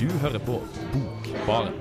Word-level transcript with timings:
Du 0.00 0.06
hører 0.06 0.38
på 0.38 0.62
Bokbaren. 0.92 1.72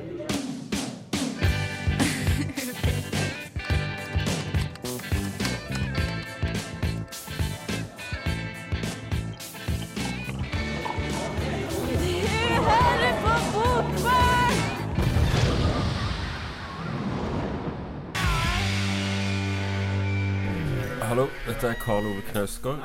Hallo, 21.02 21.28
dette 21.46 21.68
er 21.68 21.74
Karl 21.74 22.06
Ove 22.06 22.22
Knausgård. 22.32 22.76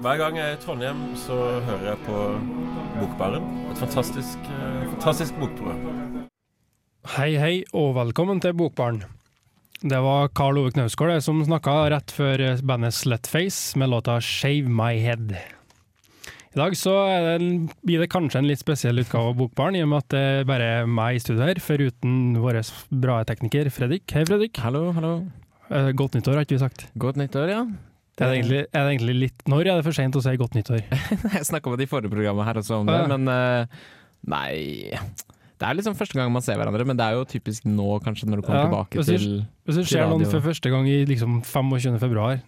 Hver 0.00 0.16
gang 0.16 0.36
jeg 0.36 0.50
er 0.50 0.56
i 0.56 0.60
Trondheim, 0.60 1.16
så 1.16 1.60
hører 1.60 1.88
jeg 1.88 1.98
på 2.04 2.20
Bokbaren. 3.00 3.44
Et 3.70 3.78
fantastisk, 3.78 4.38
eh, 4.50 4.86
fantastisk 4.94 5.36
bokprogram. 5.40 6.26
Hei, 7.16 7.36
hei, 7.38 7.64
og 7.72 7.94
velkommen 7.94 8.40
til 8.42 8.54
Bokbarn. 8.56 9.02
Det 9.82 9.98
var 10.02 10.30
Karl 10.34 10.58
Ove 10.58 10.72
Knausgård 10.72 11.20
som 11.22 11.42
snakka 11.44 11.90
rett 11.92 12.10
før 12.10 12.56
bandet 12.64 12.96
Slutface 12.96 13.76
med 13.76 13.90
låta 13.90 14.18
'Shave 14.20 14.68
My 14.68 14.96
Head'. 14.96 15.36
I 16.56 16.56
dag 16.56 16.72
så 16.72 16.92
er 17.04 17.38
det, 17.38 17.70
blir 17.84 18.00
det 18.00 18.08
kanskje 18.08 18.38
en 18.38 18.48
litt 18.48 18.58
spesiell 18.58 18.98
utgave 18.98 19.28
av 19.28 19.36
Bokbarn, 19.36 19.76
i 19.76 19.82
og 19.82 19.88
med 19.88 19.98
at 19.98 20.08
det 20.08 20.18
er 20.18 20.44
bare 20.44 20.86
meg 20.86 21.16
i 21.16 21.18
studio 21.18 21.44
her, 21.44 21.60
foruten 21.60 22.38
vår 22.40 22.62
bra 22.90 23.22
tekniker 23.24 23.68
Fredrik. 23.70 24.10
Hei, 24.10 24.24
Fredrik. 24.24 24.56
Hallo, 24.56 24.90
hallo. 24.92 25.30
Eh, 25.70 25.92
Godt 25.92 26.12
nyttår, 26.16 26.32
har 26.32 26.46
ikke 26.46 26.56
vi 26.56 26.64
sagt. 26.64 26.86
Godt 26.96 27.16
nyttår, 27.16 27.48
ja. 27.50 27.66
Er 28.16 28.32
egentlig, 28.32 28.62
er 28.72 28.86
det 28.86 28.92
egentlig 28.94 29.14
litt 29.20 29.42
Når 29.50 29.60
er 29.66 29.76
det 29.76 29.84
for 29.84 29.92
seint 29.92 30.16
å 30.16 30.22
si 30.24 30.32
godt 30.40 30.54
nyttår? 30.56 30.80
Jeg 31.36 31.44
snakka 31.50 31.68
med 31.72 31.82
de 31.82 31.86
forrige 31.90 32.12
programmene 32.14 32.46
her 32.48 32.60
også 32.62 32.78
om 32.80 32.86
det, 32.88 32.96
Ja. 32.96 33.06
men 33.12 33.28
eh, 33.28 33.66
nei 34.26 34.52
Det 35.60 35.68
er 35.68 35.76
liksom 35.76 35.96
første 35.98 36.16
gang 36.16 36.32
man 36.32 36.44
ser 36.44 36.56
hverandre, 36.56 36.86
men 36.88 36.96
det 36.96 37.04
er 37.04 37.16
jo 37.18 37.26
typisk 37.28 37.64
nå, 37.68 37.88
kanskje, 38.04 38.28
når 38.28 38.40
du 38.40 38.46
kommer 38.46 38.62
Ja, 38.62 38.68
tilbake 38.70 39.00
hvis 39.00 39.06
du- 39.10 39.16
til 39.16 39.46
Hvis 39.68 39.80
det 39.82 39.86
skjer 39.90 40.08
noen 40.08 40.24
for 40.30 40.40
første 40.44 40.72
gang 40.72 40.88
i 40.88 40.98
liksom 41.08 41.42
25. 41.44 41.98
februar, 42.00 42.40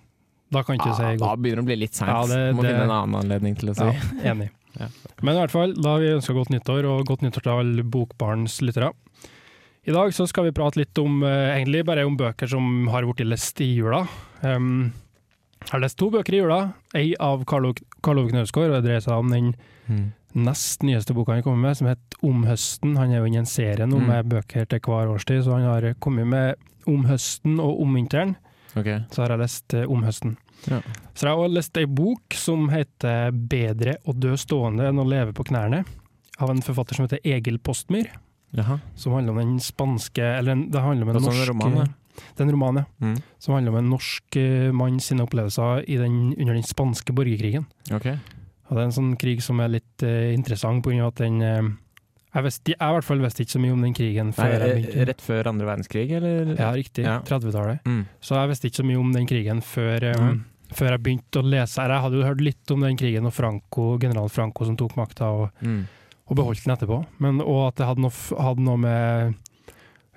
da 0.51 0.63
kan 0.65 0.79
ikke 0.79 0.89
du 0.89 1.03
ah, 1.03 1.11
godt. 1.13 1.21
Da 1.21 1.35
begynner 1.37 1.61
det 1.61 1.67
å 1.67 1.69
bli 1.69 1.77
litt 1.77 1.95
seint. 1.99 2.09
Ja, 2.09 2.23
det- 2.25 2.55
Må 2.57 2.63
det- 2.65 2.71
finne 2.73 2.85
en 2.89 2.95
annen 2.97 3.19
anledning 3.21 3.57
til 3.59 3.69
å 3.69 3.75
si. 3.77 3.85
Ja, 3.85 4.33
enig. 4.33 4.49
Ja. 4.79 4.87
Men 5.25 5.35
i 5.35 5.39
hvert 5.41 5.51
fall, 5.51 5.73
da 5.75 5.97
har 5.97 6.01
vi 6.01 6.11
ønska 6.15 6.35
godt 6.37 6.51
nyttår, 6.53 6.85
og 6.87 7.07
godt 7.09 7.23
nyttår 7.25 7.43
til 7.43 7.51
alle 7.51 7.83
Bokbarns 7.83 8.61
lyttere. 8.63 8.93
I 9.89 9.91
dag 9.97 10.13
så 10.15 10.27
skal 10.29 10.45
vi 10.45 10.53
prate 10.55 10.77
litt 10.79 10.97
om, 11.03 11.23
eh, 11.25 11.57
egentlig 11.57 11.85
bare 11.89 12.05
om 12.07 12.17
bøker 12.17 12.47
som 12.47 12.87
har 12.93 13.03
blitt 13.03 13.27
lest 13.27 13.59
i 13.65 13.75
jula. 13.75 14.07
Um, 14.45 14.93
jeg 15.61 15.71
har 15.71 15.81
lest 15.81 15.99
to 15.99 16.11
bøker 16.11 16.35
i 16.35 16.41
jula. 16.43 16.61
Ei 16.95 17.15
av 17.21 17.45
Karl 17.45 17.67
Ove 17.73 18.31
Knausgård, 18.31 18.71
og 18.71 18.83
det 18.83 18.85
dreier 18.89 19.01
seg 19.05 19.13
om 19.19 19.31
den 19.31 19.55
Mm. 19.89 20.13
nest 20.35 20.83
nyeste 20.83 21.15
boka 21.15 21.33
han 21.33 21.43
kommer 21.43 21.69
med, 21.69 21.77
som 21.77 21.87
heter 21.89 22.19
Om 22.23 22.45
høsten. 22.45 22.97
Han 22.99 23.11
er 23.13 23.19
jo 23.19 23.25
inne 23.25 23.37
i 23.37 23.39
en 23.39 23.47
serie 23.47 23.87
nå 23.87 23.97
Mm. 23.99 24.07
med 24.07 24.29
bøker 24.29 24.67
til 24.69 24.81
hver 24.81 25.09
årstid, 25.09 25.45
så 25.45 25.53
han 25.55 25.63
har 25.63 25.95
kommet 26.01 26.27
med 26.27 26.55
Om 26.87 27.05
høsten 27.05 27.59
og 27.61 27.81
Om 27.83 27.95
vinteren. 27.95 28.37
Okay. 28.77 29.01
Så 29.11 29.23
har 29.23 29.29
jeg 29.29 29.39
lest 29.39 29.75
eh, 29.75 29.85
Om 29.89 30.03
høsten. 30.03 30.37
Ja. 30.69 30.81
Så 31.15 31.23
jeg 31.27 31.31
har 31.31 31.37
også 31.39 31.55
lest 31.55 31.77
ei 31.79 31.85
bok 31.87 32.35
som 32.35 32.69
heter 32.69 33.31
'Bedre 33.33 33.97
å 34.07 34.13
dø 34.19 34.33
stående 34.37 34.89
enn 34.89 34.99
å 34.99 35.09
leve 35.09 35.33
på 35.33 35.45
knærne', 35.47 35.85
av 36.41 36.51
en 36.51 36.61
forfatter 36.61 36.95
som 36.97 37.07
heter 37.07 37.21
Egil 37.25 37.59
Postmyr. 37.59 38.07
Jaha. 38.55 38.81
Som 38.97 39.13
handler 39.13 39.31
om 39.33 39.39
den 39.39 39.59
spanske 39.61 40.39
Eller 40.39 40.53
en- 40.53 40.71
det 40.71 40.81
handler 40.81 41.03
om 41.03 41.09
en 41.17 41.23
sånn 41.23 41.35
norsk 41.35 41.49
roman. 41.49 41.95
Det 42.35 42.43
er 42.43 42.47
en 42.49 42.55
roman, 42.55 42.81
ja. 42.83 42.85
Mm. 43.05 43.17
Som 43.43 43.55
handler 43.57 43.75
om 43.75 43.81
en 43.83 43.91
norsk 43.95 44.39
eh, 44.41 44.69
mann 44.75 45.01
sine 45.03 45.25
opplevelser 45.27 45.85
i 45.89 45.99
den, 46.01 46.19
under 46.37 46.55
den 46.59 46.67
spanske 46.67 47.15
borgerkrigen. 47.17 47.67
Okay. 47.95 48.17
Og 48.69 48.77
det 48.77 48.83
er 48.83 48.89
en 48.91 48.97
sånn 48.99 49.13
krig 49.21 49.41
som 49.45 49.61
er 49.65 49.71
litt 49.79 50.05
uh, 50.05 50.29
interessant, 50.35 50.85
av 50.85 51.07
at 51.07 51.23
den 51.23 51.39
uh, 51.41 51.69
jeg, 52.35 52.45
visste, 52.45 52.75
jeg 52.75 52.77
i 52.93 52.97
hvert 52.99 53.07
fall 53.07 53.23
visste 53.23 53.43
ikke 53.45 53.55
så 53.55 53.61
mye 53.63 53.73
om 53.73 53.85
den 53.87 53.95
krigen 53.97 54.29
Nei, 54.29 54.37
før 54.37 54.65
begynte. 54.67 55.07
rett 55.09 55.23
før 55.25 55.49
andre 55.49 55.69
verdenskrig, 55.71 56.07
eller? 56.19 56.51
Ja, 56.59 56.69
riktig. 56.77 57.07
Ja. 57.07 57.17
30-tallet. 57.25 57.87
Mm. 57.89 58.03
Så 58.21 58.37
jeg 58.37 58.51
visste 58.53 58.69
ikke 58.69 58.83
så 58.83 58.87
mye 58.91 59.01
om 59.01 59.15
den 59.17 59.29
krigen 59.31 59.63
før, 59.65 60.05
um, 60.13 60.27
mm. 60.35 60.75
før 60.77 60.93
jeg 60.93 61.05
begynte 61.07 61.41
å 61.41 61.47
lese. 61.49 61.87
Jeg 61.89 62.05
hadde 62.05 62.21
jo 62.21 62.27
hørt 62.29 62.45
litt 62.45 62.75
om 62.75 62.85
den 62.85 63.01
krigen 63.01 63.31
og 63.31 63.35
Franco, 63.39 63.87
general 64.03 64.29
Franco 64.33 64.69
som 64.69 64.77
tok 64.77 64.99
makta 65.01 65.31
og, 65.33 65.65
Mm. 65.65 65.81
og 66.29 66.37
beholdt 66.37 66.67
den 66.67 66.77
etterpå. 66.77 67.01
Men, 67.25 67.41
og 67.41 67.71
at 67.71 67.81
det 67.81 67.89
hadde 67.89 68.05
noe, 68.05 68.13
hadde 68.37 68.67
noe 68.69 68.83
med 68.85 69.35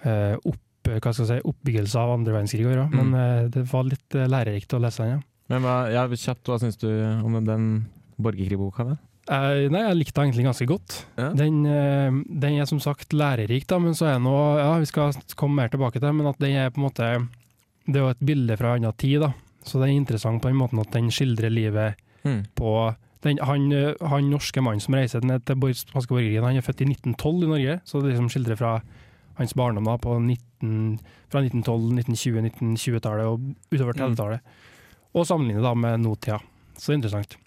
eh, 0.04 0.36
opp, 0.44 0.60
hva 1.00 1.14
skal 1.14 1.26
jeg 1.28 1.42
si, 1.42 1.48
oppbyggelse 1.52 2.00
av 2.02 2.12
andre 2.18 2.34
verdenskrig 2.36 2.66
å 2.66 2.72
gjøre. 2.74 2.88
Mm. 2.92 2.98
Men 3.00 3.14
eh, 3.22 3.48
det 3.54 3.64
var 3.72 3.84
litt 3.88 4.16
eh, 4.18 4.28
lærerikt 4.28 4.74
å 4.76 4.82
lese 4.84 5.04
den, 5.06 5.14
ja. 5.16 5.22
Men 5.52 5.64
hva, 5.66 5.78
ja, 5.92 6.04
kjapt, 6.08 6.48
hva 6.48 6.60
syns 6.62 6.78
du 6.80 6.88
om 7.24 7.40
den 7.46 7.66
borgerkrigboka? 8.22 8.86
da? 8.92 8.98
Eh, 9.32 9.68
nei, 9.72 9.84
jeg 9.86 9.98
likte 10.00 10.18
den 10.20 10.30
egentlig 10.32 10.46
ganske 10.48 10.68
godt. 10.70 10.96
Ja. 11.20 11.30
Den, 11.38 11.62
eh, 11.66 12.10
den 12.42 12.58
er 12.60 12.66
som 12.70 12.80
sagt 12.84 13.14
lærerik, 13.16 13.68
da, 13.70 13.78
men 13.80 13.94
så 13.98 14.10
er 14.12 14.20
nå, 14.24 14.34
ja, 14.60 14.72
vi 14.82 14.90
skal 14.90 15.14
komme 15.40 15.62
mer 15.62 15.72
tilbake 15.72 16.00
til 16.02 16.12
men 16.18 16.28
at 16.32 16.40
den 16.42 16.56
er 16.58 16.72
på 16.74 16.82
en 16.82 16.88
måte 16.90 17.12
Det 17.88 17.98
er 17.98 18.04
jo 18.06 18.12
et 18.14 18.26
bilde 18.26 18.58
fra 18.60 18.76
en 18.76 18.84
annen 18.86 18.98
tid, 18.98 19.22
da. 19.24 19.32
Så 19.66 19.80
det 19.80 19.88
er 19.90 19.96
interessant 19.98 20.42
på 20.42 20.50
den 20.50 20.58
måten 20.60 20.80
at 20.82 20.92
den 20.94 21.10
skildrer 21.14 21.50
livet 21.54 21.96
Mm. 22.24 22.44
på 22.54 22.96
den, 23.24 23.40
han, 23.42 23.72
eh, 23.74 23.96
han 24.06 24.28
norske 24.30 24.62
mannen 24.62 24.80
som 24.80 24.94
reiser 24.94 25.24
ned 25.26 25.42
til 25.46 25.56
bor- 25.56 25.74
borgerkrigen, 25.94 26.44
han 26.46 26.56
er 26.58 26.62
født 26.62 26.82
i 26.82 26.86
1912 26.86 27.44
i 27.44 27.50
Norge, 27.50 27.80
så 27.84 27.98
det 28.02 28.12
liksom 28.14 28.30
skildrer 28.30 28.58
fra 28.60 28.82
hans 29.40 29.54
barndom 29.56 29.88
da, 29.88 29.98
på 29.98 30.18
19, 30.20 31.00
fra 31.32 31.42
1912, 31.44 31.92
1920, 32.16 32.42
1920-tallet 32.52 33.26
og 33.26 33.40
utover 33.72 33.94
Mm. 33.94 34.16
30-tallet. 34.16 34.40
Og 35.14 35.26
sammenligne 35.28 35.62
da 35.64 35.74
med 35.74 36.00
nåtida. 36.00 36.40
Så 36.78 36.94
interessant. 36.94 37.38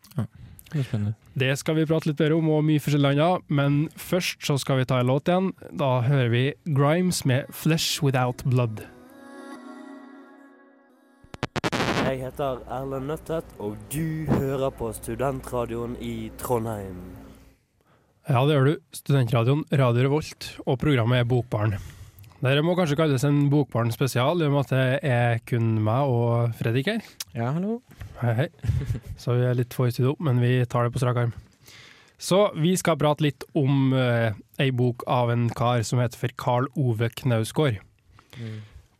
Det 0.75 0.87
er. 0.93 1.13
Det 1.39 1.59
skal 1.59 1.77
vi 1.77 1.85
prate 1.87 2.09
litt 2.09 2.17
bedre 2.19 2.35
om, 2.35 2.49
og 2.51 2.65
mye 2.67 2.81
forskjellig 2.83 3.13
annet, 3.15 3.45
men 3.49 3.89
først 3.95 4.43
så 4.43 4.57
skal 4.59 4.81
vi 4.81 4.85
ta 4.85 4.99
en 4.99 5.07
låt 5.07 5.29
igjen. 5.31 5.53
Da 5.71 6.01
hører 6.03 6.29
vi 6.29 6.55
Grimes 6.67 7.25
med 7.25 7.47
'Flesh 7.51 8.03
Without 8.03 8.43
Blood'. 8.45 8.83
Jeg 12.05 12.21
heter 12.21 12.61
Erlend 12.71 13.07
Nøttet, 13.07 13.45
og 13.59 13.77
du 13.93 14.27
hører 14.29 14.71
på 14.71 14.93
Studentradioen 14.93 15.97
i 16.01 16.31
Trondheim. 16.39 17.24
Ja, 18.25 18.41
det 18.49 18.55
gjør 18.55 18.69
du. 18.71 18.77
Studentradioen 18.97 19.63
Radio 19.77 20.07
Revolt, 20.07 20.47
og 20.65 20.79
programmet 20.81 21.19
er 21.21 21.27
Bokbarn. 21.29 21.75
Dere 22.41 22.63
må 22.65 22.73
kanskje 22.73 22.97
kalles 22.97 23.27
en 23.29 23.51
Bokbarn 23.53 23.93
spesial, 23.93 24.41
i 24.41 24.47
og 24.49 24.55
med 24.55 24.63
at 24.63 24.71
det 24.73 25.11
er 25.13 25.43
kun 25.45 25.67
meg 25.85 26.09
og 26.09 26.55
Fredrik 26.57 26.89
her. 26.89 27.03
Ja, 27.37 27.51
hallo. 27.53 27.83
Hei, 28.23 28.33
hei. 28.39 28.47
Så 29.21 29.37
vi 29.37 29.45
er 29.45 29.59
litt 29.59 29.77
få 29.77 29.91
i 29.91 29.93
studio, 29.93 30.15
men 30.25 30.41
vi 30.41 30.55
tar 30.65 30.89
det 30.89 30.95
på 30.95 31.03
strak 31.03 31.21
arm. 31.21 31.35
Så 32.17 32.47
vi 32.57 32.73
skal 32.81 32.97
prate 32.97 33.27
litt 33.27 33.45
om 33.61 33.93
uh, 33.93 34.33
ei 34.57 34.71
bok 34.73 35.05
av 35.05 35.29
en 35.35 35.51
kar 35.53 35.85
som 35.85 36.01
heter 36.01 36.25
for 36.25 36.33
Karl 36.41 36.71
Ove 36.81 37.13
Knausgård. 37.21 37.77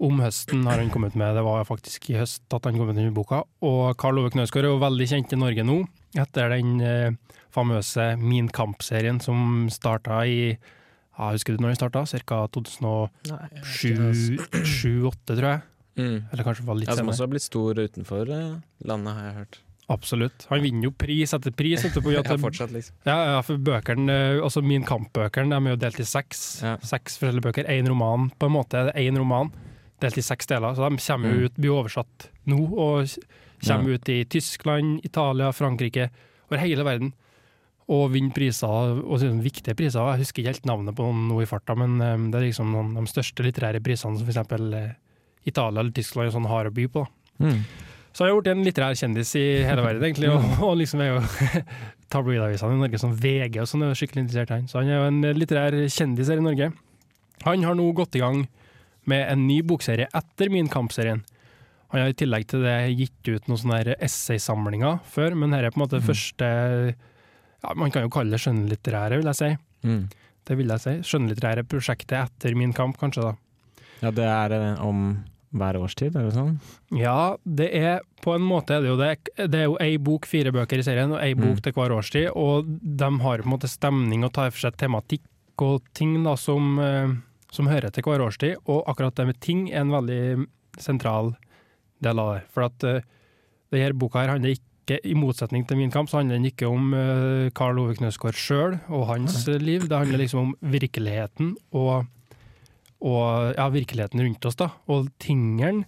Om 0.05 0.21
høsten 0.21 0.69
har 0.69 0.83
han 0.83 0.93
kommet 0.93 1.17
med, 1.17 1.33
det 1.33 1.47
var 1.49 1.65
faktisk 1.65 2.11
i 2.13 2.19
høst 2.21 2.45
at 2.53 2.69
han 2.69 2.77
kom 2.77 2.93
med 2.93 3.01
denne 3.01 3.17
boka. 3.17 3.41
Og 3.65 3.95
Karl 3.97 4.21
Ove 4.21 4.37
Knausgård 4.37 4.69
er 4.69 4.75
jo 4.75 4.85
veldig 4.85 5.09
kjent 5.15 5.33
i 5.33 5.41
Norge 5.41 5.65
nå, 5.65 5.81
etter 6.21 6.53
den 6.53 6.77
eh, 6.85 7.39
famøse 7.55 8.05
Min 8.21 8.49
Kamp-serien 8.53 9.21
som 9.23 9.69
starta 9.73 10.25
i 10.27 10.57
ja, 11.15 11.29
Husker 11.31 11.55
du 11.55 11.61
når 11.63 11.71
den 11.75 11.79
starta? 11.79 12.01
Ca. 12.11 12.39
2007-2008, 12.51 15.37
tror 15.37 15.49
jeg. 15.51 15.61
Mm. 15.95 16.17
Eller 16.33 16.43
kanskje 16.49 16.65
var 16.67 16.75
litt 16.81 16.91
Ja, 16.91 16.97
som 16.99 17.11
også 17.13 17.23
har 17.27 17.31
blitt 17.31 17.45
stor 17.47 17.73
utenfor 17.79 18.25
eh, 18.35 18.57
landet, 18.89 19.13
har 19.15 19.23
jeg 19.29 19.37
hørt. 19.39 19.55
Absolutt. 19.95 20.47
Han 20.49 20.63
vinner 20.65 20.89
jo 20.89 20.93
pris 20.97 21.35
etter 21.37 21.53
pris 21.55 21.85
etterpå. 21.87 22.09
Ja, 22.17 22.23
fortsatt, 22.41 22.73
liksom. 22.75 22.97
Ja, 23.07 23.19
ja, 23.35 23.39
for 23.45 23.61
bøkene, 23.61 24.17
også 24.41 24.45
altså 24.49 24.61
Min 24.67 24.85
Kamp-bøkene, 24.89 25.53
de 25.53 25.57
er 25.71 25.75
jo 25.77 25.81
delt 25.85 26.01
i 26.01 26.07
seks. 26.09 26.41
Ja. 26.65 26.75
Seks 26.83 27.19
forskjellige 27.21 27.45
bøker. 27.47 27.65
Én 27.71 27.87
roman, 27.93 28.31
på 28.41 28.49
en 28.49 28.57
måte. 28.57 28.77
en 28.89 28.97
Én 29.05 29.17
roman 29.21 29.53
delt 30.03 30.19
i 30.19 30.25
seks 30.25 30.47
deler. 30.51 30.73
Så 30.75 30.81
de 30.89 30.97
kommer 31.05 31.29
Mm. 31.31 31.45
ut, 31.45 31.55
blir 31.61 31.71
oversatt 31.77 32.31
nå, 32.51 32.59
og 32.75 33.07
kommer 33.65 33.95
ut 33.95 34.09
i 34.09 34.25
Tyskland, 34.25 35.01
Italia, 35.05 35.53
Frankrike, 35.53 36.09
over 36.51 36.59
hele 36.61 36.83
verden. 36.85 37.13
Og 37.93 38.07
vinner 38.15 38.33
priser, 38.33 39.01
og 39.05 39.25
viktige 39.45 39.77
priser. 39.77 40.01
Jeg 40.15 40.23
husker 40.23 40.41
ikke 40.41 40.55
helt 40.55 40.69
navnet 40.69 40.97
på 40.97 41.05
noen 41.05 41.27
nå 41.29 41.43
i 41.45 41.49
farta, 41.49 41.77
men 41.77 41.99
eh, 42.01 42.29
det 42.33 42.39
er 42.39 42.47
liksom 42.47 42.71
noen, 42.73 42.95
de 42.97 43.11
største 43.11 43.45
litterære 43.45 43.83
prisene 43.85 44.17
som 44.17 44.25
f.eks. 44.25 44.95
Italia 45.45 45.83
eller 45.83 45.93
Tyskland 45.93 46.33
sånn 46.33 46.49
har 46.49 46.71
å 46.71 46.73
by 46.73 46.87
på. 46.89 47.03
Mm. 47.45 47.59
Så 48.15 48.25
jeg 48.25 48.31
har 48.31 48.39
blitt 48.39 48.53
en 48.53 48.65
litterær 48.65 48.97
kjendis 48.97 49.35
i 49.37 49.45
hele 49.67 49.83
verden, 49.85 50.07
egentlig. 50.07 50.31
Og, 50.31 50.45
og 50.69 50.77
liksom 50.81 51.03
er 51.05 51.13
jo 51.13 51.21
tabloidavisene 52.15 52.77
i 52.77 52.83
Norge 52.85 53.01
som 53.03 53.15
VG 53.19 53.61
og 53.61 53.69
sånn 53.69 53.85
er 53.85 53.99
skikkelig 53.99 54.25
interessert 54.25 54.55
han. 54.55 54.69
Så 54.71 54.81
han 54.81 54.91
er 54.91 55.01
jo 55.01 55.09
en 55.11 55.41
litterær 55.41 55.77
kjendis 55.93 56.31
her 56.33 56.41
i 56.41 56.47
Norge. 56.47 56.71
Han 57.45 57.67
har 57.67 57.77
nå 57.77 57.89
gått 57.99 58.17
i 58.17 58.23
gang 58.23 58.45
med 59.11 59.27
en 59.29 59.45
ny 59.49 59.59
bokserie 59.67 60.07
etter 60.15 60.53
Min 60.53 60.71
Kamp-serien. 60.73 61.25
Han 61.93 62.01
har 62.01 62.11
i 62.11 62.17
tillegg 62.17 62.47
til 62.51 62.65
det 62.65 62.79
gitt 62.97 63.29
ut 63.29 63.51
noen 63.51 63.61
sånne 63.61 63.99
essaysamlinger 64.03 65.03
før, 65.15 65.37
men 65.39 65.53
her 65.55 65.67
er 65.67 65.75
på 65.75 65.79
en 65.79 65.85
måte 65.85 66.01
mm. 66.01 66.07
første 66.07 66.49
ja, 67.65 67.75
Man 67.81 67.91
kan 67.95 68.05
jo 68.07 68.13
kalle 68.13 68.37
det 68.37 68.43
skjønnlitterære, 68.45 69.19
vil 69.23 69.31
jeg 69.33 69.41
si. 69.41 69.51
Mm. 69.89 70.03
Det 70.45 70.57
vil 70.61 70.69
jeg 70.75 70.83
si. 70.85 70.95
Skjønnlitterære 71.09 71.65
prosjektet 71.69 72.19
etter 72.27 72.55
Min 72.59 72.75
Kamp, 72.77 72.99
kanskje, 73.01 73.31
da. 73.31 73.37
Ja, 74.05 74.11
det 74.13 74.27
er 74.29 74.53
eh, 74.59 74.83
om 74.85 75.07
hver 75.55 75.77
årstid, 75.79 76.17
er 76.19 76.25
det 76.27 76.35
sånn? 76.35 76.57
Ja, 76.99 77.37
det 77.47 77.69
er 77.79 78.01
på 78.25 78.33
en 78.35 78.43
måte 78.43 78.75
er 78.75 78.83
det 78.83 78.89
jo 78.91 78.97
det. 78.99 79.11
Det 79.39 79.61
er 79.61 79.69
jo 79.69 79.77
ei 79.81 79.93
bok, 80.03 80.27
fire 80.27 80.51
bøker 80.53 80.81
i 80.83 80.85
serien, 80.87 81.13
og 81.15 81.21
ei 81.23 81.33
bok 81.39 81.61
Mm. 81.61 81.63
til 81.63 81.73
hver 81.77 81.95
årstid, 81.95 82.27
og 82.35 82.67
de 82.83 83.11
har 83.23 83.39
på 83.39 83.47
en 83.47 83.53
måte 83.55 83.71
stemning 83.71 84.25
og 84.27 84.33
tar 84.35 84.51
for 84.51 84.65
seg 84.67 84.77
tematikk 84.83 85.23
og 85.63 85.85
ting 85.95 86.17
da, 86.27 86.35
som, 86.35 86.79
eh, 86.83 87.15
som 87.55 87.69
hører 87.71 87.93
til 87.95 88.03
hver 88.03 88.25
årstid, 88.27 88.57
og 88.67 88.83
akkurat 88.91 89.15
det 89.15 89.27
med 89.31 89.39
ting 89.41 89.69
er 89.71 89.85
en 89.85 89.95
veldig 89.95 90.47
sentral 90.83 91.37
del 92.03 92.19
av 92.19 92.33
det. 92.35 92.43
For 92.51 92.67
at 92.67 92.85
uh, 92.91 93.01
det 93.71 93.81
her 93.85 93.95
boka 93.95 94.19
her 94.25 94.33
handler 94.35 94.57
ikke, 94.57 94.67
i 94.91 95.15
motsetning 95.17 95.65
til 95.67 95.77
Min 95.79 95.91
kamp, 95.91 96.11
så 96.11 96.19
handler 96.21 96.37
den 96.37 96.45
ikke 96.51 96.69
om 96.69 96.93
eh, 96.95 97.51
Karl 97.57 97.79
Ove 97.81 97.95
Knausgård 97.97 98.35
sjøl 98.37 98.79
og 98.89 99.07
hans 99.09 99.47
eh, 99.49 99.57
liv. 99.63 99.87
Det 99.89 99.97
handler 99.97 100.19
liksom 100.21 100.41
om 100.41 100.55
virkeligheten 100.61 101.55
og, 101.73 102.05
og 103.01 103.55
ja, 103.57 103.69
virkeligheten 103.73 104.21
rundt 104.21 104.45
oss, 104.51 104.57
da, 104.61 104.71
og 104.93 105.09
tingene. 105.23 105.85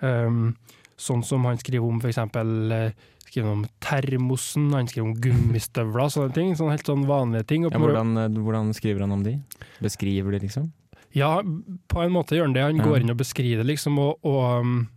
Um, 0.00 0.52
sånn 0.98 1.24
som 1.26 1.42
han 1.46 1.58
skriver 1.58 1.86
om 1.86 1.98
f.eks. 2.02 2.18
eh, 2.18 2.92
skriver 3.28 3.50
om 3.50 3.64
termosen, 3.82 4.68
han 4.74 4.86
skriver 4.90 5.08
om 5.10 5.16
gummistøvler, 5.22 6.10
sånne 6.14 6.34
ting. 6.34 6.52
Sånne 6.58 6.76
helt 6.76 6.86
sånn 6.88 7.06
vanlige 7.08 7.46
ting. 7.50 7.66
Ja, 7.66 7.78
hvordan, 7.78 8.14
hvordan 8.38 8.70
skriver 8.78 9.04
han 9.06 9.12
om 9.18 9.24
de? 9.26 9.36
Beskriver 9.82 10.32
de, 10.36 10.44
liksom? 10.46 10.70
Ja, 11.16 11.38
på 11.42 12.02
en 12.04 12.12
måte 12.14 12.36
gjør 12.36 12.46
han 12.50 12.54
det. 12.54 12.62
Han 12.62 12.76
Ja. 12.78 12.84
går 12.86 13.00
inn 13.02 13.10
og 13.10 13.18
beskriver 13.18 13.62
det, 13.64 13.72
liksom, 13.74 13.98
og, 13.98 14.18
og, 14.22 14.60
um, 14.62 14.88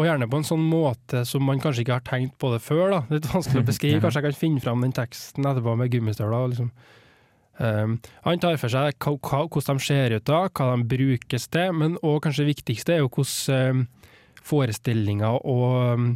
og 0.00 0.06
gjerne 0.08 0.28
på 0.32 0.38
en 0.40 0.46
sånn 0.48 0.62
måte 0.64 1.20
som 1.28 1.44
man 1.44 1.60
kanskje 1.60 1.84
ikke 1.84 1.98
har 1.98 2.06
tenkt 2.06 2.38
på 2.40 2.50
det 2.54 2.62
før. 2.64 2.86
da. 2.94 3.00
Litt 3.12 3.28
vanskelig 3.28 3.60
å 3.62 3.66
beskrive. 3.68 4.00
Kanskje 4.00 4.22
jeg 4.22 4.30
kan 4.30 4.38
finne 4.40 4.62
fram 4.64 4.80
den 4.84 4.94
teksten 4.96 5.44
etterpå 5.50 5.74
med 5.76 5.92
gummistøvler. 5.92 6.48
Liksom. 6.54 6.70
Um, 7.60 7.98
han 8.24 8.40
tar 8.40 8.56
for 8.56 8.72
seg 8.72 8.96
hvordan 9.04 9.76
de 9.76 9.84
ser 9.84 10.14
ut, 10.16 10.24
da, 10.24 10.46
hva 10.48 10.70
de 10.72 10.86
brukes 10.88 11.44
til, 11.52 11.74
men 11.76 11.98
òg 12.00 12.22
kanskje 12.24 12.46
det 12.46 12.54
viktigste 12.54 12.94
er 12.96 13.02
jo 13.02 13.10
hvordan 13.12 13.82
um, 13.82 13.82
forestillinger 14.48 15.36
og 15.44 15.66
um, 16.00 16.06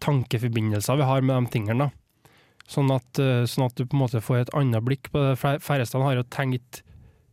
tankeforbindelser 0.00 1.00
vi 1.00 1.08
har 1.10 1.26
med 1.26 1.42
de 1.48 1.52
tingene. 1.56 1.88
da. 1.88 2.30
Sånn 2.70 2.92
at, 2.94 3.18
uh, 3.18 3.42
sånn 3.50 3.66
at 3.66 3.74
du 3.74 3.82
på 3.84 3.96
en 3.98 4.04
måte 4.04 4.22
får 4.22 4.44
et 4.44 4.54
annet 4.54 4.86
blikk 4.86 5.10
på 5.10 5.18
det. 5.24 5.34
Fær- 5.42 5.58
Færreste 5.64 5.98
har 5.98 6.14
jo 6.20 6.26
tenkt 6.30 6.84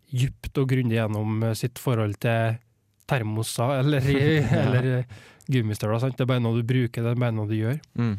djupt 0.10 0.58
og 0.58 0.70
grundig 0.72 0.96
gjennom 0.96 1.42
eh, 1.44 1.56
sitt 1.60 1.76
forhold 1.84 2.14
til 2.24 2.56
termoser 3.12 3.82
eller, 3.82 4.06
eller 4.62 4.86
eh, 5.02 5.18
gummistøvler. 5.52 6.02
Sant? 6.04 6.18
Det 6.18 6.26
er 6.26 6.34
bare 6.34 6.44
noe 6.44 6.60
du 6.60 6.68
bruker, 6.68 7.04
det 7.04 7.14
er 7.14 7.22
bare 7.22 7.36
noe 7.36 7.50
du 7.50 7.56
gjør. 7.58 7.80
Mm. 8.00 8.14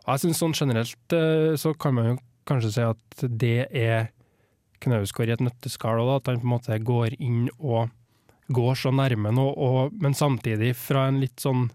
Og 0.00 0.10
jeg 0.14 0.24
synes 0.24 0.42
sånn 0.42 0.56
generelt 0.56 1.16
eh, 1.16 1.54
så 1.60 1.74
kan 1.78 1.96
man 1.96 2.10
jo 2.12 2.16
kanskje 2.48 2.72
si 2.74 2.86
at 2.86 3.24
det 3.40 3.68
er 3.76 4.10
Knausgård 4.80 5.28
i 5.28 5.34
et 5.34 5.42
nøtteskall, 5.44 6.00
at 6.08 6.30
han 6.30 6.40
på 6.40 6.46
en 6.46 6.54
måte 6.54 6.78
går 6.80 7.18
inn 7.20 7.50
og 7.58 7.90
går 8.50 8.78
så 8.80 8.92
nærme 8.94 9.32
noe, 9.34 9.90
men 10.00 10.16
samtidig 10.16 10.72
fra 10.78 11.04
en 11.10 11.20
litt 11.22 11.42
sånn 11.42 11.68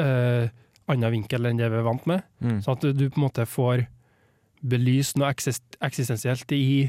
eh, 0.00 0.48
annen 0.88 1.14
vinkel 1.14 1.46
enn 1.46 1.60
det 1.60 1.68
vi 1.70 1.78
er 1.78 1.86
vant 1.86 2.08
med. 2.10 2.24
Mm. 2.40 2.62
Sånn 2.64 2.78
at 2.78 2.86
du, 2.86 2.92
du 2.96 3.04
på 3.10 3.20
en 3.20 3.26
måte 3.28 3.46
får 3.46 3.84
belyst 4.58 5.18
noe 5.20 5.30
eksist 5.30 5.78
eksistensielt 5.84 6.50
i 6.56 6.88